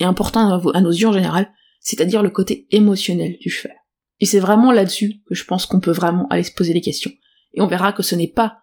est 0.00 0.04
important 0.04 0.60
à, 0.74 0.80
nos 0.80 0.90
yeux 0.90 1.08
en 1.08 1.12
général, 1.12 1.52
c'est-à-dire 1.80 2.22
le 2.22 2.30
côté 2.30 2.66
émotionnel 2.70 3.36
du 3.40 3.50
cheval. 3.50 3.76
Et 4.20 4.26
c'est 4.26 4.40
vraiment 4.40 4.72
là-dessus 4.72 5.22
que 5.26 5.34
je 5.34 5.44
pense 5.44 5.66
qu'on 5.66 5.80
peut 5.80 5.92
vraiment 5.92 6.26
aller 6.28 6.44
se 6.44 6.52
poser 6.52 6.72
les 6.72 6.80
questions. 6.80 7.12
Et 7.54 7.60
on 7.60 7.66
verra 7.66 7.92
que 7.92 8.02
ce 8.02 8.14
n'est 8.14 8.28
pas 8.28 8.58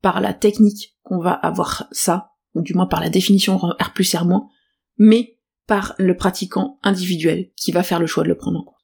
par 0.00 0.20
la 0.20 0.32
technique 0.32 0.96
qu'on 1.02 1.20
va 1.20 1.32
avoir 1.32 1.86
ça, 1.92 2.31
ou 2.54 2.62
du 2.62 2.74
moins 2.74 2.86
par 2.86 3.00
la 3.00 3.08
définition 3.08 3.56
R 3.56 3.92
plus 3.94 4.14
R 4.14 4.26
mais 4.98 5.38
par 5.66 5.94
le 5.98 6.16
pratiquant 6.16 6.78
individuel 6.82 7.50
qui 7.56 7.72
va 7.72 7.82
faire 7.82 8.00
le 8.00 8.06
choix 8.06 8.24
de 8.24 8.28
le 8.28 8.36
prendre 8.36 8.60
en 8.60 8.64
compte. 8.64 8.74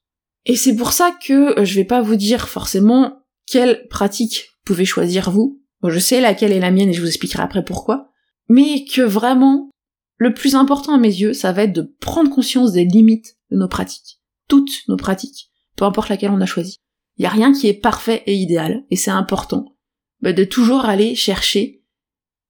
Et 0.45 0.55
c'est 0.55 0.75
pour 0.75 0.93
ça 0.93 1.11
que 1.25 1.63
je 1.63 1.75
vais 1.75 1.85
pas 1.85 2.01
vous 2.01 2.15
dire 2.15 2.47
forcément 2.47 3.23
quelle 3.45 3.87
pratique 3.89 4.49
pouvez 4.69 4.85
choisir 4.85 5.31
vous. 5.31 5.61
je 5.83 5.99
sais 5.99 6.21
laquelle 6.21 6.51
est 6.51 6.59
la 6.59 6.71
mienne 6.71 6.89
et 6.89 6.93
je 6.93 7.01
vous 7.01 7.07
expliquerai 7.07 7.43
après 7.43 7.65
pourquoi. 7.65 8.11
Mais 8.49 8.85
que 8.85 9.01
vraiment, 9.01 9.69
le 10.17 10.33
plus 10.33 10.55
important 10.55 10.93
à 10.93 10.99
mes 10.99 11.13
yeux, 11.13 11.33
ça 11.33 11.51
va 11.51 11.63
être 11.63 11.73
de 11.73 11.95
prendre 11.99 12.29
conscience 12.29 12.71
des 12.73 12.85
limites 12.85 13.37
de 13.51 13.57
nos 13.57 13.67
pratiques. 13.67 14.21
Toutes 14.47 14.87
nos 14.87 14.97
pratiques. 14.97 15.51
Peu 15.75 15.85
importe 15.85 16.09
laquelle 16.09 16.31
on 16.31 16.41
a 16.41 16.45
choisi. 16.45 16.77
Il 17.17 17.23
y 17.23 17.25
a 17.25 17.29
rien 17.29 17.51
qui 17.51 17.67
est 17.67 17.73
parfait 17.73 18.23
et 18.25 18.35
idéal. 18.35 18.83
Et 18.91 18.95
c'est 18.95 19.11
important 19.11 19.75
bah, 20.21 20.33
de 20.33 20.43
toujours 20.43 20.85
aller 20.85 21.15
chercher 21.15 21.78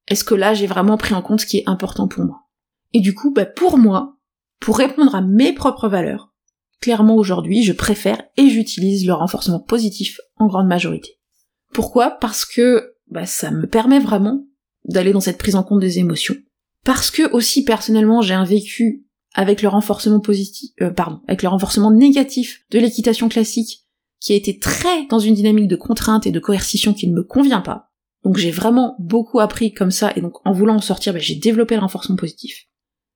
est-ce 0.10 0.24
que 0.24 0.36
là 0.36 0.54
j'ai 0.54 0.68
vraiment 0.68 0.98
pris 0.98 1.14
en 1.14 1.22
compte 1.22 1.42
ce 1.42 1.46
qui 1.46 1.58
est 1.58 1.70
important 1.70 2.08
pour 2.08 2.26
moi? 2.26 2.42
Et 2.94 3.00
du 3.00 3.14
coup, 3.14 3.32
bah, 3.32 3.46
pour 3.46 3.78
moi, 3.78 4.18
pour 4.60 4.78
répondre 4.78 5.16
à 5.16 5.22
mes 5.22 5.54
propres 5.54 5.88
valeurs, 5.88 6.34
clairement 6.82 7.16
aujourd'hui, 7.16 7.64
je 7.64 7.74
préfère 7.74 8.22
et 8.38 8.50
j'utilise 8.50 9.06
le 9.06 9.14
renforcement 9.14 9.60
positif 9.60 10.20
en 10.38 10.48
grande 10.48 10.68
majorité. 10.68 11.20
Pourquoi? 11.74 12.12
Parce 12.12 12.46
que 12.46 12.96
bah, 13.10 13.26
ça 13.26 13.52
me 13.52 13.68
permet 13.68 14.00
vraiment 14.00 14.46
d'aller 14.86 15.12
dans 15.12 15.20
cette 15.20 15.38
prise 15.38 15.56
en 15.56 15.64
compte 15.64 15.82
des 15.82 16.00
émotions. 16.00 16.36
Parce 16.84 17.12
que 17.12 17.32
aussi 17.32 17.64
personnellement, 17.64 18.22
j'ai 18.22 18.34
un 18.34 18.46
vécu 18.46 19.06
avec 19.36 19.62
le 19.62 19.70
renforcement 19.70 20.20
positif, 20.20 20.72
euh, 20.82 20.90
pardon, 20.90 21.22
avec 21.28 21.44
le 21.44 21.50
renforcement 21.50 21.92
négatif 21.92 22.64
de 22.72 22.80
l'équitation 22.80 23.30
classique, 23.30 23.86
qui 24.20 24.34
a 24.34 24.36
été 24.36 24.58
très 24.58 25.06
dans 25.06 25.20
une 25.20 25.36
dynamique 25.36 25.68
de 25.68 25.76
contrainte 25.76 26.26
et 26.26 26.32
de 26.32 26.40
coercition 26.40 26.94
qui 26.94 27.08
ne 27.08 27.14
me 27.14 27.24
convient 27.24 27.62
pas. 27.62 27.89
Donc 28.24 28.38
j'ai 28.38 28.52
vraiment 28.52 28.96
beaucoup 29.00 29.40
appris 29.40 29.74
comme 29.74 29.92
ça, 29.92 30.12
et 30.16 30.22
donc 30.22 30.34
en 30.46 30.52
voulant 30.52 30.76
en 30.76 30.82
sortir, 30.82 31.14
bah, 31.14 31.20
j'ai 31.20 31.36
développé 31.36 31.76
le 31.76 31.82
renforcement 31.82 32.16
positif. 32.16 32.66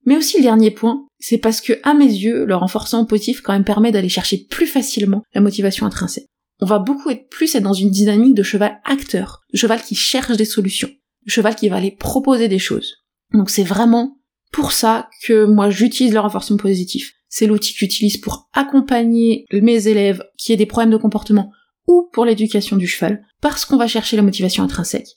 Mais 0.05 0.17
aussi 0.17 0.37
le 0.37 0.43
dernier 0.43 0.71
point, 0.71 1.05
c'est 1.19 1.37
parce 1.37 1.61
que 1.61 1.73
à 1.83 1.93
mes 1.93 2.05
yeux, 2.05 2.45
le 2.45 2.55
renforcement 2.55 3.05
positif 3.05 3.41
quand 3.41 3.53
même 3.53 3.63
permet 3.63 3.91
d'aller 3.91 4.09
chercher 4.09 4.45
plus 4.49 4.67
facilement 4.67 5.23
la 5.33 5.41
motivation 5.41 5.85
intrinsèque. 5.85 6.27
On 6.59 6.65
va 6.65 6.79
beaucoup 6.79 7.09
être 7.09 7.29
plus 7.29 7.55
être 7.55 7.63
dans 7.63 7.73
une 7.73 7.91
dynamique 7.91 8.35
de 8.35 8.43
cheval 8.43 8.79
acteur, 8.85 9.41
de 9.51 9.57
cheval 9.57 9.81
qui 9.81 9.95
cherche 9.95 10.35
des 10.37 10.45
solutions, 10.45 10.89
de 11.25 11.31
cheval 11.31 11.55
qui 11.55 11.69
va 11.69 11.77
aller 11.77 11.91
proposer 11.91 12.47
des 12.47 12.59
choses. 12.59 13.03
Donc 13.33 13.49
c'est 13.49 13.63
vraiment 13.63 14.17
pour 14.51 14.71
ça 14.71 15.09
que 15.23 15.45
moi 15.45 15.69
j'utilise 15.69 16.13
le 16.13 16.19
renforcement 16.19 16.57
positif. 16.57 17.13
C'est 17.27 17.47
l'outil 17.47 17.73
que 17.73 17.79
j'utilise 17.79 18.17
pour 18.17 18.49
accompagner 18.53 19.45
mes 19.51 19.87
élèves 19.87 20.23
qui 20.37 20.53
aient 20.53 20.57
des 20.57 20.67
problèmes 20.67 20.91
de 20.91 20.97
comportement 20.97 21.51
ou 21.87 22.09
pour 22.13 22.25
l'éducation 22.25 22.77
du 22.77 22.87
cheval, 22.87 23.25
parce 23.41 23.65
qu'on 23.65 23.77
va 23.77 23.87
chercher 23.87 24.15
la 24.15 24.23
motivation 24.23 24.63
intrinsèque. 24.63 25.09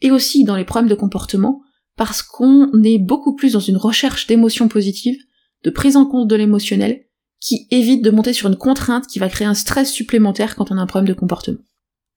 Et 0.00 0.10
aussi 0.10 0.44
dans 0.44 0.56
les 0.56 0.64
problèmes 0.64 0.90
de 0.90 0.94
comportement, 0.94 1.62
parce 1.96 2.22
qu'on 2.22 2.70
est 2.82 2.98
beaucoup 2.98 3.34
plus 3.34 3.52
dans 3.52 3.60
une 3.60 3.76
recherche 3.76 4.26
d'émotions 4.26 4.68
positives, 4.68 5.20
de 5.64 5.70
prise 5.70 5.96
en 5.96 6.06
compte 6.06 6.28
de 6.28 6.36
l'émotionnel, 6.36 7.04
qui 7.40 7.66
évite 7.70 8.02
de 8.02 8.10
monter 8.10 8.32
sur 8.32 8.48
une 8.48 8.56
contrainte 8.56 9.06
qui 9.06 9.18
va 9.18 9.28
créer 9.28 9.46
un 9.46 9.54
stress 9.54 9.90
supplémentaire 9.90 10.56
quand 10.56 10.70
on 10.70 10.78
a 10.78 10.80
un 10.80 10.86
problème 10.86 11.08
de 11.08 11.18
comportement. 11.18 11.58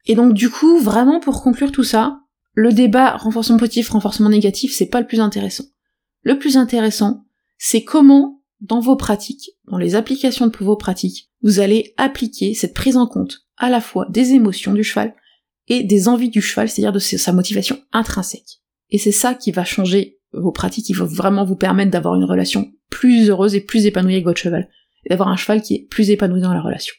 Et 0.05 0.15
donc 0.15 0.33
du 0.33 0.49
coup, 0.49 0.79
vraiment 0.79 1.19
pour 1.19 1.43
conclure 1.43 1.71
tout 1.71 1.83
ça, 1.83 2.19
le 2.53 2.73
débat 2.73 3.17
renforcement 3.17 3.57
positif, 3.57 3.89
renforcement 3.89 4.29
négatif, 4.29 4.73
c'est 4.73 4.87
pas 4.87 4.99
le 4.99 5.07
plus 5.07 5.19
intéressant. 5.19 5.65
Le 6.23 6.37
plus 6.37 6.57
intéressant, 6.57 7.25
c'est 7.57 7.83
comment, 7.83 8.41
dans 8.59 8.79
vos 8.79 8.95
pratiques, 8.95 9.51
dans 9.69 9.77
les 9.77 9.95
applications 9.95 10.47
de 10.47 10.57
vos 10.57 10.75
pratiques, 10.75 11.29
vous 11.43 11.59
allez 11.59 11.93
appliquer 11.97 12.53
cette 12.53 12.73
prise 12.73 12.97
en 12.97 13.07
compte 13.07 13.47
à 13.61 13.69
la 13.69 13.79
fois 13.79 14.07
des 14.09 14.33
émotions 14.33 14.73
du 14.73 14.83
cheval 14.83 15.13
et 15.67 15.83
des 15.83 16.09
envies 16.09 16.29
du 16.29 16.41
cheval, 16.41 16.67
c'est-à-dire 16.67 16.91
de 16.91 16.99
sa 16.99 17.31
motivation 17.31 17.79
intrinsèque. 17.93 18.59
Et 18.89 18.97
c'est 18.97 19.11
ça 19.11 19.35
qui 19.35 19.51
va 19.51 19.63
changer 19.63 20.17
vos 20.33 20.51
pratiques, 20.51 20.85
qui 20.85 20.93
va 20.93 21.05
vraiment 21.05 21.45
vous 21.45 21.55
permettre 21.55 21.91
d'avoir 21.91 22.15
une 22.15 22.25
relation 22.25 22.71
plus 22.89 23.29
heureuse 23.29 23.55
et 23.55 23.61
plus 23.61 23.85
épanouie 23.85 24.13
avec 24.13 24.25
votre 24.25 24.41
cheval. 24.41 24.67
D'avoir 25.09 25.29
un 25.29 25.35
cheval 25.37 25.61
qui 25.61 25.75
est 25.75 25.87
plus 25.89 26.09
épanoui 26.09 26.41
dans 26.41 26.53
la 26.53 26.61
relation. 26.61 26.93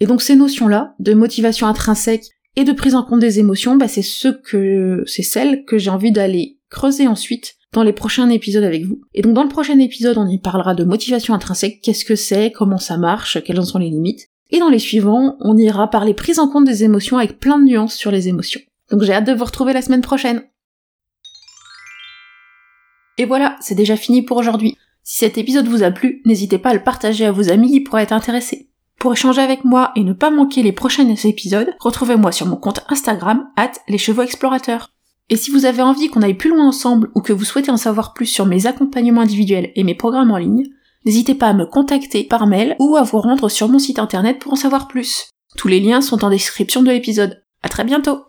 Et 0.00 0.06
donc 0.06 0.22
ces 0.22 0.36
notions-là, 0.36 0.94
de 0.98 1.14
motivation 1.14 1.66
intrinsèque 1.66 2.24
et 2.56 2.64
de 2.64 2.72
prise 2.72 2.94
en 2.94 3.04
compte 3.04 3.20
des 3.20 3.38
émotions, 3.38 3.76
bah 3.76 3.88
c'est 3.88 4.02
ce 4.02 4.28
que, 4.28 5.04
c'est 5.06 5.22
celles 5.22 5.64
que 5.64 5.76
j'ai 5.76 5.90
envie 5.90 6.12
d'aller 6.12 6.58
creuser 6.70 7.06
ensuite 7.06 7.56
dans 7.72 7.82
les 7.82 7.92
prochains 7.92 8.30
épisodes 8.30 8.64
avec 8.64 8.84
vous. 8.84 9.02
Et 9.12 9.20
donc 9.20 9.34
dans 9.34 9.42
le 9.42 9.48
prochain 9.50 9.78
épisode, 9.78 10.16
on 10.16 10.26
y 10.26 10.38
parlera 10.38 10.74
de 10.74 10.84
motivation 10.84 11.34
intrinsèque, 11.34 11.80
qu'est-ce 11.82 12.06
que 12.06 12.16
c'est, 12.16 12.52
comment 12.52 12.78
ça 12.78 12.96
marche, 12.96 13.42
quelles 13.44 13.60
en 13.60 13.64
sont 13.64 13.78
les 13.78 13.90
limites? 13.90 14.30
Et 14.50 14.58
dans 14.58 14.68
les 14.68 14.78
suivants, 14.78 15.36
on 15.40 15.56
ira 15.56 15.88
parler 15.90 16.14
prise 16.14 16.38
en 16.38 16.48
compte 16.48 16.64
des 16.64 16.84
émotions 16.84 17.18
avec 17.18 17.40
plein 17.40 17.58
de 17.58 17.64
nuances 17.64 17.94
sur 17.94 18.10
les 18.10 18.28
émotions. 18.28 18.60
Donc 18.90 19.02
j'ai 19.02 19.12
hâte 19.12 19.26
de 19.26 19.32
vous 19.32 19.44
retrouver 19.44 19.72
la 19.72 19.82
semaine 19.82 20.02
prochaine. 20.02 20.42
Et 23.18 23.24
voilà, 23.24 23.56
c'est 23.60 23.74
déjà 23.74 23.96
fini 23.96 24.22
pour 24.22 24.36
aujourd'hui. 24.36 24.76
Si 25.02 25.18
cet 25.18 25.38
épisode 25.38 25.68
vous 25.68 25.82
a 25.82 25.90
plu, 25.90 26.20
n'hésitez 26.24 26.58
pas 26.58 26.70
à 26.70 26.74
le 26.74 26.82
partager 26.82 27.24
à 27.24 27.32
vos 27.32 27.50
amis 27.50 27.70
qui 27.70 27.80
pourraient 27.80 28.02
être 28.02 28.12
intéressés. 28.12 28.68
Pour 28.98 29.12
échanger 29.12 29.40
avec 29.40 29.64
moi 29.64 29.92
et 29.94 30.04
ne 30.04 30.12
pas 30.12 30.30
manquer 30.30 30.62
les 30.62 30.72
prochains 30.72 31.08
épisodes, 31.08 31.74
retrouvez-moi 31.80 32.32
sur 32.32 32.46
mon 32.46 32.56
compte 32.56 32.84
Instagram, 32.88 33.48
at 33.56 33.72
les 33.88 33.98
chevaux 33.98 34.22
explorateurs. 34.22 34.90
Et 35.28 35.36
si 35.36 35.50
vous 35.50 35.64
avez 35.64 35.82
envie 35.82 36.08
qu'on 36.08 36.22
aille 36.22 36.34
plus 36.34 36.50
loin 36.50 36.66
ensemble 36.66 37.10
ou 37.14 37.20
que 37.20 37.32
vous 37.32 37.44
souhaitez 37.44 37.70
en 37.70 37.76
savoir 37.76 38.14
plus 38.14 38.26
sur 38.26 38.46
mes 38.46 38.66
accompagnements 38.66 39.22
individuels 39.22 39.72
et 39.74 39.84
mes 39.84 39.94
programmes 39.94 40.30
en 40.30 40.38
ligne, 40.38 40.66
n'hésitez 41.06 41.34
pas 41.34 41.48
à 41.48 41.54
me 41.54 41.64
contacter 41.64 42.24
par 42.24 42.46
mail 42.46 42.76
ou 42.78 42.96
à 42.96 43.02
vous 43.02 43.20
rendre 43.20 43.48
sur 43.48 43.68
mon 43.68 43.78
site 43.78 43.98
internet 43.98 44.38
pour 44.38 44.52
en 44.52 44.56
savoir 44.56 44.88
plus. 44.88 45.30
Tous 45.56 45.68
les 45.68 45.80
liens 45.80 46.02
sont 46.02 46.24
en 46.24 46.30
description 46.30 46.82
de 46.82 46.90
l'épisode. 46.90 47.42
À 47.62 47.70
très 47.70 47.84
bientôt! 47.84 48.25